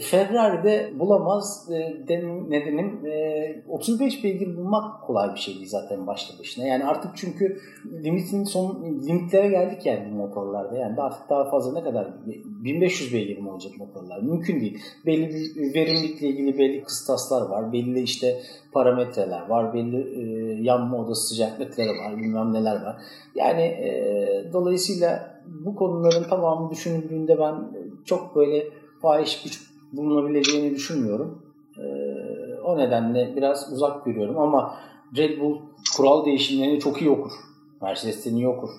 Ferrari'de 0.00 0.92
bulamaz 0.98 1.68
e, 1.70 1.96
nedenim 2.48 3.06
e, 3.06 3.62
35 3.68 4.24
beygir 4.24 4.56
bulmak 4.56 5.02
kolay 5.02 5.34
bir 5.34 5.38
şey 5.38 5.54
değil 5.54 5.68
zaten 5.68 6.06
başlı 6.06 6.38
başına. 6.38 6.66
Yani 6.66 6.84
artık 6.84 7.10
çünkü 7.16 7.60
limitin 8.04 8.44
son 8.44 8.82
limitlere 9.08 9.48
geldik 9.48 9.86
yani 9.86 10.08
bu 10.12 10.16
motorlarda. 10.16 10.78
Yani 10.78 11.00
artık 11.00 11.30
daha 11.30 11.50
fazla 11.50 11.72
ne 11.72 11.84
kadar 11.84 12.08
1500 12.26 13.12
beygir 13.12 13.38
mi 13.38 13.50
olacak 13.50 13.72
motorlar? 13.78 14.22
Mümkün 14.22 14.60
değil. 14.60 14.78
Belli 15.06 15.28
bir 15.28 15.74
verimlilikle 15.74 16.28
ilgili 16.28 16.58
belli 16.58 16.84
kıstaslar 16.84 17.42
var. 17.42 17.72
Belli 17.72 18.00
işte 18.00 18.40
parametreler 18.72 19.48
var. 19.48 19.74
Belli 19.74 19.96
e, 19.96 20.22
yanma 20.62 20.98
odası 20.98 21.28
sıcaklıkları 21.28 21.88
var. 21.88 22.16
Bilmem 22.16 22.52
neler 22.52 22.82
var. 22.82 22.96
Yani 23.34 23.62
e, 23.62 24.52
dolayısıyla 24.52 25.40
bu 25.46 25.74
konuların 25.76 26.24
tamamı 26.28 26.70
düşünüldüğünde 26.70 27.38
ben 27.38 27.54
çok 28.04 28.36
böyle 28.36 28.66
fahiş 29.02 29.42
güç 29.42 29.70
bulunabileceğini 29.92 30.74
düşünmüyorum. 30.74 31.42
E, 31.78 31.84
o 32.64 32.78
nedenle 32.78 33.36
biraz 33.36 33.72
uzak 33.72 34.04
görüyorum 34.04 34.38
ama 34.38 34.76
Red 35.16 35.40
Bull 35.40 35.58
kural 35.96 36.24
değişimlerini 36.24 36.80
çok 36.80 37.02
iyi 37.02 37.10
okur. 37.10 37.32
Mercedes'ten 37.82 38.34
iyi 38.34 38.48
okur. 38.48 38.70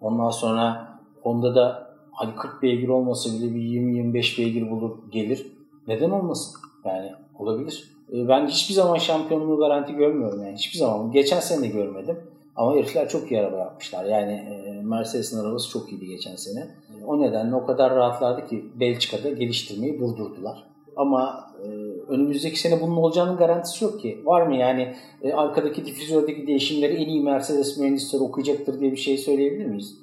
Ondan 0.00 0.30
sonra 0.30 0.88
Honda'da 1.22 1.94
hani 2.12 2.36
40 2.36 2.62
beygir 2.62 2.88
olmasa 2.88 3.30
bile 3.30 3.54
bir 3.54 3.60
20-25 3.60 4.38
beygir 4.38 4.70
bulur 4.70 4.90
gelir. 5.12 5.46
Neden 5.88 6.10
olmasın? 6.10 6.60
Yani 6.84 7.12
olabilir. 7.38 7.90
E, 8.12 8.28
ben 8.28 8.46
hiçbir 8.46 8.74
zaman 8.74 8.98
şampiyonluğu 8.98 9.56
garanti 9.56 9.92
görmüyorum 9.92 10.42
yani 10.42 10.54
hiçbir 10.54 10.78
zaman. 10.78 11.10
Geçen 11.10 11.40
sene 11.40 11.62
de 11.62 11.68
görmedim. 11.68 12.18
Ama 12.56 12.74
herifler 12.74 13.08
çok 13.08 13.30
iyi 13.30 13.40
araba 13.40 13.56
yapmışlar. 13.56 14.04
Yani 14.04 14.32
e, 14.32 14.82
Mercedes'in 14.82 15.38
arabası 15.38 15.70
çok 15.70 15.92
iyiydi 15.92 16.06
geçen 16.06 16.36
sene. 16.36 16.60
E, 16.60 17.04
o 17.04 17.20
nedenle 17.20 17.54
o 17.54 17.66
kadar 17.66 17.94
rahatlardı 17.94 18.46
ki 18.46 18.64
Belçika'da 18.80 19.30
geliştirmeyi 19.30 19.98
durdurdular. 19.98 20.66
Ama 20.96 21.50
e, 21.62 21.66
önümüzdeki 22.08 22.60
sene 22.60 22.80
bunun 22.80 22.96
olacağının 22.96 23.36
garantisi 23.36 23.84
yok 23.84 24.00
ki. 24.00 24.22
Var 24.24 24.46
mı 24.46 24.56
yani 24.56 24.94
arkadaki 25.34 25.86
difüzördeki 25.86 26.46
değişimleri 26.46 26.94
en 26.94 27.08
iyi 27.08 27.22
Mercedes 27.22 27.78
mühendisleri 27.78 28.22
okuyacaktır 28.22 28.80
diye 28.80 28.92
bir 28.92 28.96
şey 28.96 29.18
söyleyebilir 29.18 29.66
miyiz? 29.66 29.94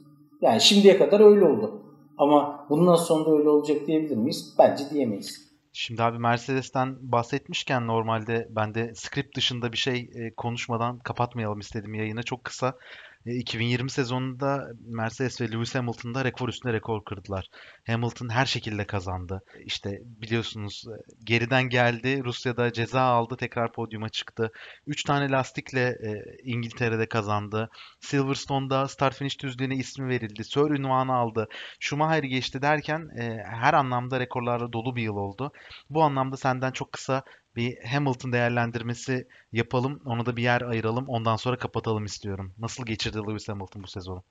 Yani 0.42 0.62
şimdiye 0.62 0.98
kadar 0.98 1.20
öyle 1.20 1.46
oldu. 1.46 1.82
Ama 2.18 2.66
bundan 2.70 2.96
sonra 2.96 3.26
da 3.26 3.38
öyle 3.38 3.50
olacak 3.50 3.78
diyebilir 3.88 4.18
miyiz? 4.18 4.56
Bence 4.60 4.84
diyemeyiz. 4.90 5.51
Şimdi 5.74 6.04
abi 6.04 6.20
Mercedes'ten 6.20 6.98
bahsetmişken 7.12 7.88
normalde 7.88 8.48
ben 8.50 8.74
de 8.74 8.96
script 8.96 9.38
dışında 9.38 9.72
bir 9.72 9.78
şey 9.78 10.10
e, 10.16 10.34
konuşmadan 10.34 11.00
kapatmayalım 11.00 11.60
istedim 11.60 11.94
yayını. 11.94 12.24
Çok 12.24 12.44
kısa 12.44 12.78
2020 13.26 13.90
sezonunda 13.90 14.68
Mercedes 14.86 15.42
ve 15.42 15.52
Lewis 15.52 15.76
Hamilton'da 15.76 16.26
rekor 16.26 16.50
üstüne 16.50 16.74
rekor 16.74 17.04
kırdılar. 17.06 17.46
Hamilton 17.88 18.30
her 18.30 18.46
şekilde 18.46 18.88
kazandı. 18.88 19.42
İşte 19.66 20.00
biliyorsunuz 20.04 20.86
geriden 21.24 21.70
geldi. 21.70 22.24
Rusya'da 22.24 22.74
ceza 22.74 23.02
aldı. 23.02 23.38
Tekrar 23.38 23.72
podyuma 23.72 24.10
çıktı. 24.10 24.52
3 24.88 25.04
tane 25.04 25.32
lastikle 25.32 25.82
e, 25.82 26.24
İngiltere'de 26.44 27.10
kazandı. 27.10 27.70
Silverstone'da 28.00 28.88
start 28.88 29.16
finish 29.16 29.40
düzlüğüne 29.40 29.76
ismi 29.76 30.08
verildi. 30.08 30.44
Sir 30.44 30.72
ünvanı 30.80 31.14
aldı. 31.14 31.48
Schumacher 31.80 32.24
geçti 32.24 32.62
derken 32.62 33.10
e, 33.20 33.44
her 33.44 33.74
anlamda 33.74 34.20
rekorlarla 34.20 34.74
dolu 34.74 34.96
bir 34.96 35.04
yıl 35.04 35.16
oldu. 35.16 35.52
Bu 35.90 36.04
anlamda 36.04 36.38
senden 36.38 36.72
çok 36.72 36.92
kısa 36.92 37.24
bir 37.56 37.78
Hamilton 37.78 38.34
değerlendirmesi 38.34 39.28
yapalım. 39.52 40.02
Ona 40.06 40.26
da 40.26 40.38
bir 40.38 40.44
yer 40.44 40.62
ayıralım. 40.62 41.08
Ondan 41.08 41.36
sonra 41.36 41.58
kapatalım 41.58 42.06
istiyorum. 42.06 42.54
Nasıl 42.60 42.86
geçirdi 42.86 43.18
Lewis 43.18 43.50
Hamilton 43.50 43.84
bu 43.84 43.88
sezonu? 43.88 44.24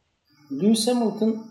Lewis 0.53 0.89
Hamilton 0.89 1.47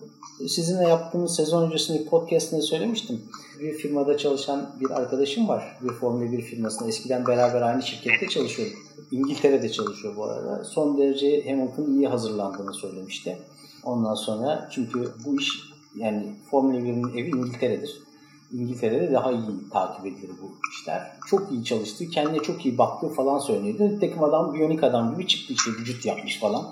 sizinle 0.48 0.84
yaptığımız 0.84 1.36
sezon 1.36 1.66
öncesinde 1.68 2.06
podcastinde 2.06 2.62
söylemiştim. 2.62 3.22
Bir 3.60 3.74
firmada 3.74 4.18
çalışan 4.18 4.76
bir 4.80 4.90
arkadaşım 4.90 5.48
var. 5.48 5.78
Bir 5.82 5.90
Formula 5.90 6.32
1 6.32 6.42
firmasında. 6.42 6.90
Eskiden 6.90 7.28
beraber 7.28 7.62
aynı 7.62 7.84
şirkette 7.84 8.28
çalışıyorduk. 8.28 8.78
İngiltere'de 9.12 9.72
çalışıyor 9.72 10.16
bu 10.16 10.24
arada. 10.24 10.64
Son 10.64 10.98
derece 10.98 11.50
Hamilton 11.50 11.94
iyi 11.94 12.08
hazırlandığını 12.08 12.74
söylemişti. 12.74 13.38
Ondan 13.84 14.16
sonra 14.16 14.70
çünkü 14.72 15.12
bu 15.26 15.42
iş 15.42 15.50
yani 15.96 16.36
Formula 16.52 16.80
1'in 16.80 17.18
evi 17.18 17.30
İngiltere'dir. 17.30 18.09
İngiltere'de 18.54 19.14
daha 19.14 19.32
iyi 19.32 19.70
takip 19.72 20.06
edilir 20.06 20.32
bu 20.42 20.52
işler. 20.72 21.12
Çok 21.28 21.52
iyi 21.52 21.64
çalıştı, 21.64 22.10
kendine 22.10 22.44
çok 22.44 22.66
iyi 22.66 22.78
baktığı 22.78 23.10
falan 23.10 23.40
söyleniyordu. 23.40 23.84
Nitekim 23.84 24.24
adam 24.24 24.54
biyonik 24.54 24.84
adam 24.84 25.14
gibi 25.14 25.28
çıktı 25.28 25.54
işte 25.54 25.72
vücut 25.72 26.06
yapmış 26.06 26.40
falan. 26.40 26.66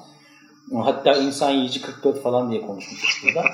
Hatta 0.73 1.13
insan 1.13 1.51
yiyici 1.51 1.81
44 1.81 2.23
falan 2.23 2.51
diye 2.51 2.61
konuşmuştuk 2.61 3.09
burada. 3.23 3.47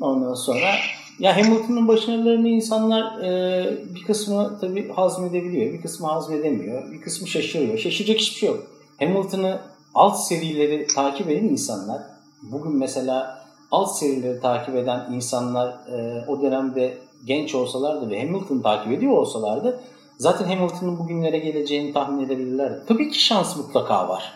Ondan 0.00 0.34
sonra 0.34 0.74
Ya 1.18 1.36
Hamilton'ın 1.36 1.88
başarılarını 1.88 2.48
insanlar 2.48 3.20
e, 3.22 3.94
bir 3.94 4.02
kısmı 4.02 4.58
tabii 4.60 4.92
hazmedebiliyor, 4.92 5.72
bir 5.72 5.82
kısmı 5.82 6.06
hazmedemiyor, 6.06 6.92
bir 6.92 7.00
kısmı 7.00 7.28
şaşırıyor. 7.28 7.78
Şaşıracak 7.78 8.18
hiçbir 8.18 8.36
şey 8.38 8.48
yok. 8.48 8.66
Hamilton'ı 8.98 9.60
alt 9.94 10.26
serileri 10.26 10.86
takip 10.86 11.30
eden 11.30 11.44
insanlar, 11.44 12.02
bugün 12.42 12.76
mesela 12.76 13.44
alt 13.70 13.98
serileri 13.98 14.40
takip 14.40 14.74
eden 14.76 15.12
insanlar 15.12 15.68
e, 15.68 16.24
o 16.28 16.42
dönemde 16.42 16.98
genç 17.24 17.54
olsalardı 17.54 18.10
ve 18.10 18.26
Hamilton'ı 18.26 18.62
takip 18.62 18.92
ediyor 18.92 19.12
olsalardı 19.12 19.80
zaten 20.18 20.44
Hamilton'ın 20.44 20.98
bugünlere 20.98 21.38
geleceğini 21.38 21.92
tahmin 21.92 22.24
edebilirlerdi. 22.24 22.82
Tabii 22.88 23.10
ki 23.10 23.20
şans 23.24 23.56
mutlaka 23.56 24.08
var. 24.08 24.32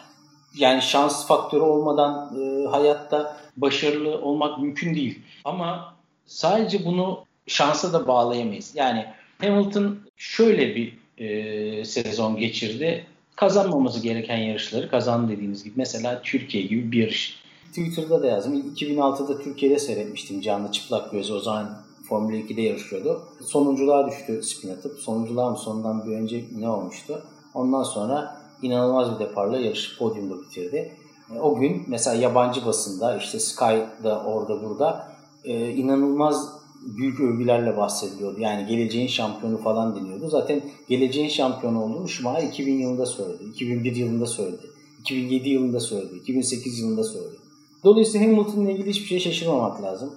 Yani 0.57 0.83
şans 0.83 1.27
faktörü 1.27 1.61
olmadan 1.61 2.37
e, 2.41 2.67
hayatta 2.67 3.37
başarılı 3.57 4.21
olmak 4.21 4.59
mümkün 4.59 4.95
değil. 4.95 5.19
Ama 5.45 5.95
sadece 6.27 6.85
bunu 6.85 7.25
şansa 7.47 7.93
da 7.93 8.07
bağlayamayız. 8.07 8.73
Yani 8.75 9.07
Hamilton 9.41 9.99
şöyle 10.17 10.77
bir 10.77 10.99
e, 11.19 11.85
sezon 11.85 12.37
geçirdi. 12.37 13.07
Kazanmaması 13.37 14.01
gereken 14.01 14.37
yarışları 14.37 14.91
kazandı 14.91 15.33
dediğimiz 15.33 15.65
gibi. 15.65 15.75
Mesela 15.77 16.23
Türkiye 16.23 16.63
gibi 16.63 16.93
bir 16.93 16.99
yarış. 16.99 17.39
Twitter'da 17.69 18.23
da 18.23 18.27
yazdım. 18.27 18.75
2006'da 18.75 19.43
Türkiye'de 19.43 19.79
seyretmiştim 19.79 20.41
canlı 20.41 20.73
çıplak 20.73 21.13
gözü. 21.13 21.33
O 21.33 21.41
zaman 21.41 21.83
Formula 22.09 22.37
2'de 22.37 22.63
yarışıyordu. 22.63 23.23
Sonunculuğa 23.41 24.07
düştü 24.07 24.43
spin 24.43 24.69
atıp. 24.69 24.99
Sonunculuğa 24.99 25.51
mı 25.51 25.59
sonundan 25.59 26.07
bir 26.07 26.13
önce 26.13 26.45
ne 26.59 26.69
olmuştu? 26.69 27.23
Ondan 27.55 27.83
sonra 27.83 28.43
inanılmaz 28.63 29.15
bir 29.15 29.19
deparla 29.19 29.59
yarışı 29.59 29.99
podyumda 29.99 30.43
bitirdi. 30.43 30.93
E, 31.35 31.41
o 31.41 31.59
gün 31.59 31.85
mesela 31.87 32.17
yabancı 32.17 32.67
basında 32.67 33.17
işte 33.17 33.41
Sky'da 33.41 34.23
orada 34.25 34.63
burada 34.63 35.09
e, 35.45 35.71
inanılmaz 35.71 36.59
büyük 36.97 37.21
övgülerle 37.21 37.77
bahsediliyordu. 37.77 38.41
Yani 38.41 38.67
geleceğin 38.67 39.07
şampiyonu 39.07 39.59
falan 39.59 39.97
deniyordu. 39.97 40.29
Zaten 40.29 40.63
geleceğin 40.89 41.29
şampiyonu 41.29 41.85
olduğunu 41.85 42.09
Schumacher 42.09 42.49
2000 42.49 42.79
yılında 42.79 43.07
söyledi. 43.07 43.45
2001 43.45 43.97
yılında 43.97 44.27
söyledi. 44.27 44.67
2007 45.01 45.49
yılında 45.49 45.81
söyledi. 45.81 46.17
2008 46.17 46.79
yılında 46.79 47.05
söyledi. 47.05 47.37
Dolayısıyla 47.85 48.27
Hamilton'la 48.27 48.71
ilgili 48.71 48.91
hiçbir 48.91 49.07
şey 49.07 49.21
şaşırmamak 49.21 49.83
lazım. 49.83 50.15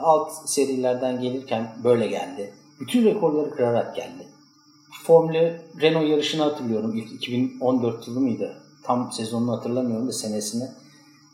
Alt 0.00 0.32
serilerden 0.46 1.20
gelirken 1.20 1.74
böyle 1.84 2.06
geldi. 2.06 2.54
Bütün 2.80 3.04
rekorları 3.04 3.50
kırarak 3.50 3.96
geldi. 3.96 4.28
Formula 5.04 5.58
Renault 5.80 6.08
yarışını 6.08 6.42
hatırlıyorum. 6.42 6.96
İlk 6.96 7.12
2014 7.12 8.08
yılı 8.08 8.20
mıydı? 8.20 8.62
Tam 8.82 9.12
sezonunu 9.12 9.52
hatırlamıyorum 9.52 10.08
da 10.08 10.12
senesini. 10.12 10.64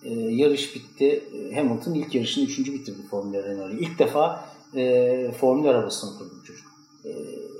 Ee, 0.04 0.10
yarış 0.10 0.74
bitti. 0.74 1.24
Hamilton 1.54 1.94
ilk 1.94 2.14
yarışını 2.14 2.44
üçüncü 2.44 2.72
bitirdi 2.72 3.02
Formula 3.10 3.42
Renault'u. 3.42 3.76
İlk 3.76 3.98
defa 3.98 4.44
e, 4.74 5.32
Formula 5.40 5.70
arabasını 5.70 6.18
kurdu 6.18 6.34
çocuk. 6.44 6.66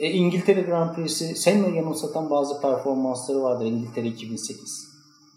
E, 0.00 0.10
İngiltere 0.10 0.60
Grand 0.60 0.94
Prix'si 0.94 1.36
seninle 1.36 1.76
yanılsatan 1.76 2.30
bazı 2.30 2.60
performansları 2.60 3.42
vardır. 3.42 3.66
İngiltere 3.66 4.06
2008. 4.06 4.88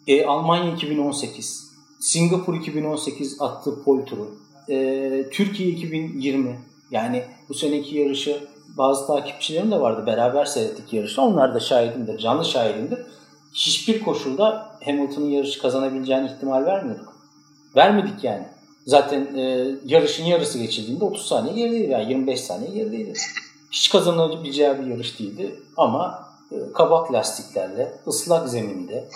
E, 0.08 0.26
Almanya 0.26 0.74
2018. 0.74 1.68
Singapur 2.00 2.56
2018 2.56 3.42
attığı 3.42 3.84
pol 3.84 4.06
turu. 4.06 4.36
E, 4.70 5.30
Türkiye 5.32 5.70
2020. 5.70 6.60
Yani 6.92 7.24
bu 7.50 7.54
seneki 7.54 7.98
yarışı 7.98 8.48
bazı 8.78 9.08
takipçilerim 9.08 9.72
de 9.72 9.80
vardı. 9.80 10.06
Beraber 10.06 10.46
seyrettik 10.46 10.94
yarışı. 10.94 11.22
Onlar 11.22 11.56
da 11.56 11.60
şahidimdir. 11.60 12.18
Canlı 12.18 12.46
şahidimdir. 12.46 13.00
Hiçbir 13.54 14.04
koşulda 14.04 14.78
Hamilton'ın 14.86 15.30
yarışı 15.30 15.62
kazanabileceğini 15.62 16.26
ihtimal 16.26 16.66
vermiyorduk. 16.66 17.14
Vermedik 17.76 18.24
yani. 18.24 18.46
Zaten 18.86 19.36
e, 19.36 19.68
yarışın 19.86 20.26
yarısı 20.26 20.60
geçildiğinde 20.60 21.06
30 21.06 21.28
saniye 21.28 21.56
gerideydi. 21.56 21.92
Yani 21.92 22.10
25 22.10 22.42
saniye 22.42 22.72
gerideydi. 22.72 23.14
Hiç 23.72 23.90
kazanabileceği 23.90 24.80
bir 24.80 24.86
yarış 24.86 25.20
değildi. 25.20 25.60
Ama 25.78 26.28
e, 26.52 26.56
kabak 26.74 27.14
lastiklerle, 27.14 27.94
ıslak 28.08 28.50
zeminde, 28.50 29.10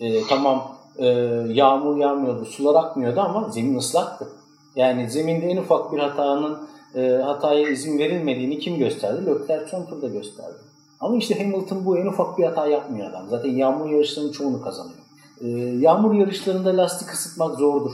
e, 0.00 0.26
tamam 0.26 0.76
e, 0.98 1.06
yağmur 1.48 1.96
yağmıyordu, 1.96 2.44
sular 2.44 2.84
akmıyordu 2.84 3.20
ama 3.20 3.48
zemin 3.48 3.78
ıslaktı. 3.78 4.28
Yani 4.76 5.10
zeminde 5.10 5.46
en 5.46 5.56
ufak 5.56 5.92
bir 5.92 5.98
hatanın 5.98 6.58
e, 6.94 7.10
hataya 7.10 7.68
izin 7.68 7.98
verilmediğini 7.98 8.58
kim 8.58 8.78
gösterdi? 8.78 9.26
Leclerc 9.26 9.70
son 9.70 9.86
turda 9.86 10.08
gösterdi. 10.08 10.58
Ama 11.00 11.16
işte 11.16 11.38
Hamilton 11.38 11.84
bu 11.84 11.98
en 11.98 12.06
ufak 12.06 12.38
bir 12.38 12.44
hata 12.44 12.66
yapmıyor 12.66 13.10
adam. 13.10 13.28
Zaten 13.28 13.50
yağmur 13.50 13.90
yarışlarının 13.90 14.32
çoğunu 14.32 14.62
kazanıyor. 14.62 14.98
E, 15.40 15.48
yağmur 15.78 16.14
yarışlarında 16.14 16.76
lastik 16.76 17.12
ısıtmak 17.12 17.58
zordur. 17.58 17.92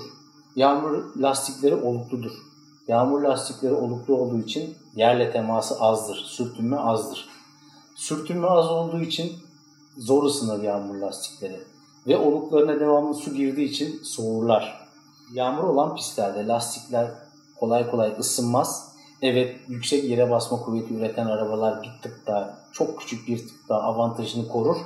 Yağmur 0.56 1.16
lastikleri 1.16 1.74
olukludur. 1.74 2.32
Yağmur 2.88 3.22
lastikleri 3.22 3.74
oluklu 3.74 4.16
olduğu 4.16 4.38
için 4.38 4.74
yerle 4.96 5.32
teması 5.32 5.80
azdır. 5.80 6.16
Sürtünme 6.16 6.76
azdır. 6.76 7.28
Sürtünme 7.94 8.46
az 8.46 8.70
olduğu 8.70 9.00
için 9.00 9.32
zor 9.98 10.24
ısınır 10.24 10.62
yağmur 10.62 10.94
lastikleri. 10.94 11.60
Ve 12.06 12.16
oluklarına 12.16 12.80
devamlı 12.80 13.14
su 13.14 13.34
girdiği 13.34 13.68
için 13.68 14.00
soğurlar. 14.02 14.85
Yağmur 15.32 15.64
olan 15.64 15.96
pistlerde 15.96 16.46
lastikler 16.46 17.10
kolay 17.56 17.90
kolay 17.90 18.14
ısınmaz. 18.18 18.92
Evet 19.22 19.56
yüksek 19.68 20.04
yere 20.04 20.30
basma 20.30 20.58
kuvveti 20.58 20.94
üreten 20.94 21.26
arabalar 21.26 21.82
bir 21.82 21.90
tık 22.02 22.26
daha 22.26 22.58
çok 22.72 23.00
küçük 23.00 23.28
bir 23.28 23.38
tık 23.38 23.68
daha 23.68 23.80
avantajını 23.80 24.48
korur. 24.48 24.76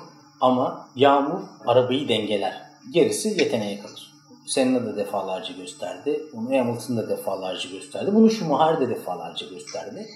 Ama 0.40 0.88
yağmur 0.96 1.40
arabayı 1.66 2.08
dengeler. 2.08 2.62
Gerisi 2.92 3.28
yeteneğe 3.28 3.80
kalır. 3.80 4.12
Senna 4.46 4.86
da 4.86 4.96
defalarca 4.96 5.54
gösterdi. 5.54 6.22
Bunu 6.32 6.58
Hamilton 6.58 6.96
da 6.96 7.08
defalarca 7.08 7.70
gösterdi. 7.70 8.10
Bunu 8.14 8.30
Schumacher 8.30 8.80
de 8.80 8.88
defalarca 8.88 9.46
gösterdi. 9.46 10.06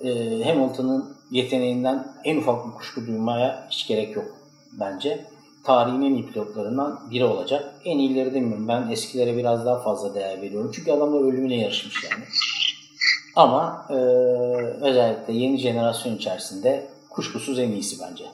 Ee, 0.00 0.44
Hamilton'ın 0.44 1.16
yeteneğinden 1.30 2.12
en 2.24 2.36
ufak 2.36 2.66
bir 2.66 2.72
kuşku 2.72 3.06
duymaya 3.06 3.66
hiç 3.70 3.86
gerek 3.86 4.16
yok 4.16 4.26
bence. 4.72 5.26
Tarihin 5.64 6.02
en 6.02 6.14
iyi 6.14 6.26
pilotlarından 6.26 7.00
biri 7.10 7.24
olacak. 7.24 7.74
En 7.84 7.98
iyileri 7.98 8.34
demiyorum. 8.34 8.68
Ben 8.68 8.90
eskilere 8.90 9.36
biraz 9.36 9.66
daha 9.66 9.78
fazla 9.80 10.14
değer 10.14 10.42
veriyorum. 10.42 10.70
Çünkü 10.74 10.92
adamlar 10.92 11.20
ölümüne 11.20 11.56
yarışmış 11.56 12.04
yani. 12.04 12.24
Ama 13.36 13.86
e, 13.90 13.94
özellikle 14.80 15.32
yeni 15.32 15.58
jenerasyon 15.58 16.16
içerisinde 16.16 16.86
kuşkusuz 17.10 17.58
en 17.58 17.70
iyisi 17.70 17.96
bence 18.00 18.24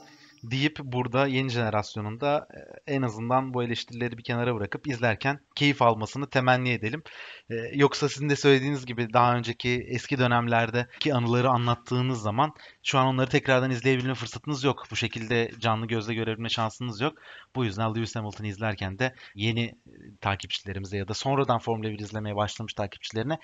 deyip 0.42 0.78
burada 0.78 1.26
yeni 1.26 1.50
jenerasyonunda 1.50 2.48
e, 2.86 2.92
en 2.94 3.02
azından 3.02 3.54
bu 3.54 3.62
eleştirileri 3.62 4.18
bir 4.18 4.22
kenara 4.22 4.54
bırakıp 4.54 4.86
izlerken 4.86 5.40
keyif 5.54 5.82
almasını 5.82 6.30
temenni 6.30 6.70
edelim. 6.70 7.02
E, 7.50 7.54
yoksa 7.74 8.08
sizin 8.08 8.28
de 8.28 8.36
söylediğiniz 8.36 8.86
gibi 8.86 9.12
daha 9.12 9.36
önceki 9.36 9.86
eski 9.88 10.18
dönemlerdeki 10.18 11.14
anıları 11.14 11.48
anlattığınız 11.48 12.22
zaman 12.22 12.52
şu 12.82 12.98
an 12.98 13.06
onları 13.06 13.30
tekrardan 13.30 13.70
izleyebilme 13.70 14.14
fırsatınız 14.14 14.64
yok. 14.64 14.84
Bu 14.90 14.96
şekilde 14.96 15.50
canlı 15.58 15.86
gözle 15.86 16.14
görebilme 16.14 16.48
şansınız 16.48 17.00
yok. 17.00 17.18
Bu 17.56 17.64
yüzden 17.64 17.94
Lewis 17.94 18.16
Hamilton'ı 18.16 18.48
izlerken 18.48 18.98
de 18.98 19.14
yeni 19.34 19.64
e, 19.64 19.74
takipçilerimize 20.20 20.96
ya 20.96 21.08
da 21.08 21.14
sonradan 21.14 21.58
Formula 21.58 21.90
1 21.90 21.98
izlemeye 21.98 22.36
başlamış 22.36 22.74
takipçilerine 22.74 23.38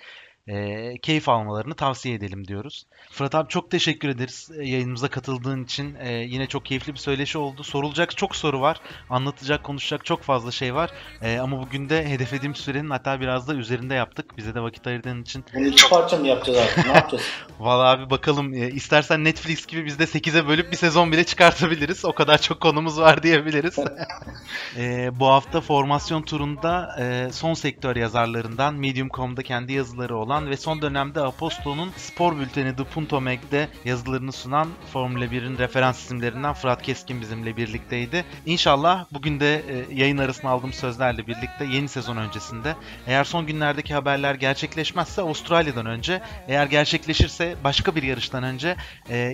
e, 0.48 0.98
keyif 0.98 1.28
almalarını 1.28 1.74
tavsiye 1.74 2.14
edelim 2.14 2.48
diyoruz. 2.48 2.86
Fırat 3.10 3.34
abi 3.34 3.48
çok 3.48 3.70
teşekkür 3.70 4.08
ederiz 4.08 4.50
yayınımıza 4.56 5.08
katıldığın 5.08 5.64
için. 5.64 5.94
E, 5.94 6.12
yine 6.12 6.46
çok 6.46 6.64
keyifli 6.64 6.92
bir 6.92 6.98
söyleşi 6.98 7.38
oldu. 7.38 7.64
Sorulacak 7.64 8.16
çok 8.16 8.36
soru 8.36 8.60
var. 8.60 8.80
Anlatacak, 9.10 9.64
konuşacak 9.64 10.04
çok 10.04 10.22
fazla 10.22 10.50
şey 10.50 10.74
var. 10.74 10.90
E, 11.22 11.38
ama 11.38 11.60
bugün 11.60 11.88
de 11.88 12.08
hedeflediğim 12.08 12.54
sürenin 12.54 12.90
hatta 12.90 13.20
biraz 13.20 13.48
da 13.48 13.54
üzerinde 13.54 13.94
yaptık. 13.94 14.36
Bize 14.36 14.54
de 14.54 14.60
vakit 14.60 14.86
ayırdığın 14.86 15.22
için. 15.22 15.44
Bunu 15.54 15.66
iki 15.66 15.88
parça 15.88 16.16
mı 16.16 16.26
yapacağız 16.26 16.58
artık? 16.58 16.86
Ne 16.86 16.92
yapacağız? 16.92 17.24
Valla 17.58 17.90
abi 17.90 18.10
bakalım. 18.10 18.54
E, 18.54 18.70
istersen 18.70 19.24
Netflix 19.24 19.66
gibi 19.66 19.84
biz 19.84 19.98
de 19.98 20.04
8'e 20.04 20.48
bölüp 20.48 20.72
bir 20.72 20.76
sezon 20.76 21.12
bile 21.12 21.24
çıkartabiliriz. 21.24 22.04
O 22.04 22.12
kadar 22.12 22.40
çok 22.40 22.60
konumuz 22.60 23.00
var 23.00 23.22
diyebiliriz. 23.22 23.78
e, 24.76 25.10
bu 25.20 25.26
hafta 25.26 25.60
formasyon 25.60 26.22
turunda 26.22 26.96
e, 27.00 27.32
son 27.32 27.54
sektör 27.54 27.96
yazarlarından 27.96 28.74
Medium.com'da 28.74 29.42
kendi 29.42 29.72
yazıları 29.72 30.16
olan 30.16 30.35
sunan 30.36 30.50
ve 30.50 30.56
son 30.56 30.82
dönemde 30.82 31.20
Apostol'un 31.20 31.90
spor 31.96 32.38
bülteni 32.38 32.76
The 32.76 32.84
Punto 32.84 33.20
Mag'de 33.20 33.68
yazılarını 33.84 34.32
sunan 34.32 34.68
Formula 34.92 35.24
1'in 35.24 35.58
referans 35.58 35.98
isimlerinden 36.04 36.52
Fırat 36.52 36.82
Keskin 36.82 37.20
bizimle 37.20 37.56
birlikteydi. 37.56 38.24
İnşallah 38.46 39.06
bugün 39.12 39.40
de 39.40 39.54
e, 39.54 39.94
yayın 39.94 40.18
arasında 40.18 40.50
aldığım 40.50 40.72
sözlerle 40.72 41.26
birlikte 41.26 41.64
yeni 41.64 41.88
sezon 41.88 42.16
öncesinde 42.16 42.74
eğer 43.06 43.24
son 43.24 43.46
günlerdeki 43.46 43.94
haberler 43.94 44.34
gerçekleşmezse 44.34 45.22
Avustralya'dan 45.22 45.86
önce 45.86 46.22
eğer 46.48 46.66
gerçekleşirse 46.66 47.56
başka 47.64 47.94
bir 47.94 48.02
yarıştan 48.02 48.42
önce 48.42 48.76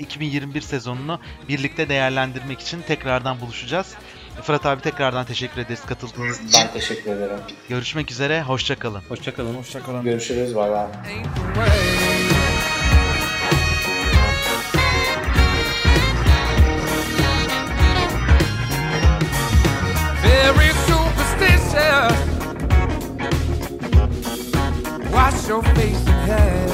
2021 0.01 0.59
e, 0.59 0.65
sezonunu 0.65 1.21
birlikte 1.49 1.89
değerlendirmek 1.89 2.61
için 2.61 2.83
tekrardan 2.83 3.41
buluşacağız. 3.41 3.95
Fırat 4.43 4.67
abi 4.67 4.83
tekrardan 4.83 5.25
teşekkür 5.25 5.61
ederiz 5.61 5.87
katıldığınız 5.87 6.41
için. 6.41 6.61
Ben 6.61 6.73
teşekkür 6.73 7.11
ederim. 7.11 7.39
Görüşmek 7.69 8.11
üzere. 8.11 8.43
Hoşçakalın. 8.43 9.01
Hoşçakalın. 9.09 9.55
Hoşçakalın. 9.55 10.03
Görüşürüz. 10.05 10.55
Bay 10.55 10.71
bay. 10.71 10.87
Very 20.25 20.73
superstitious. 20.87 22.19
Wash 25.13 25.49
your 25.49 25.63
face 25.63 26.72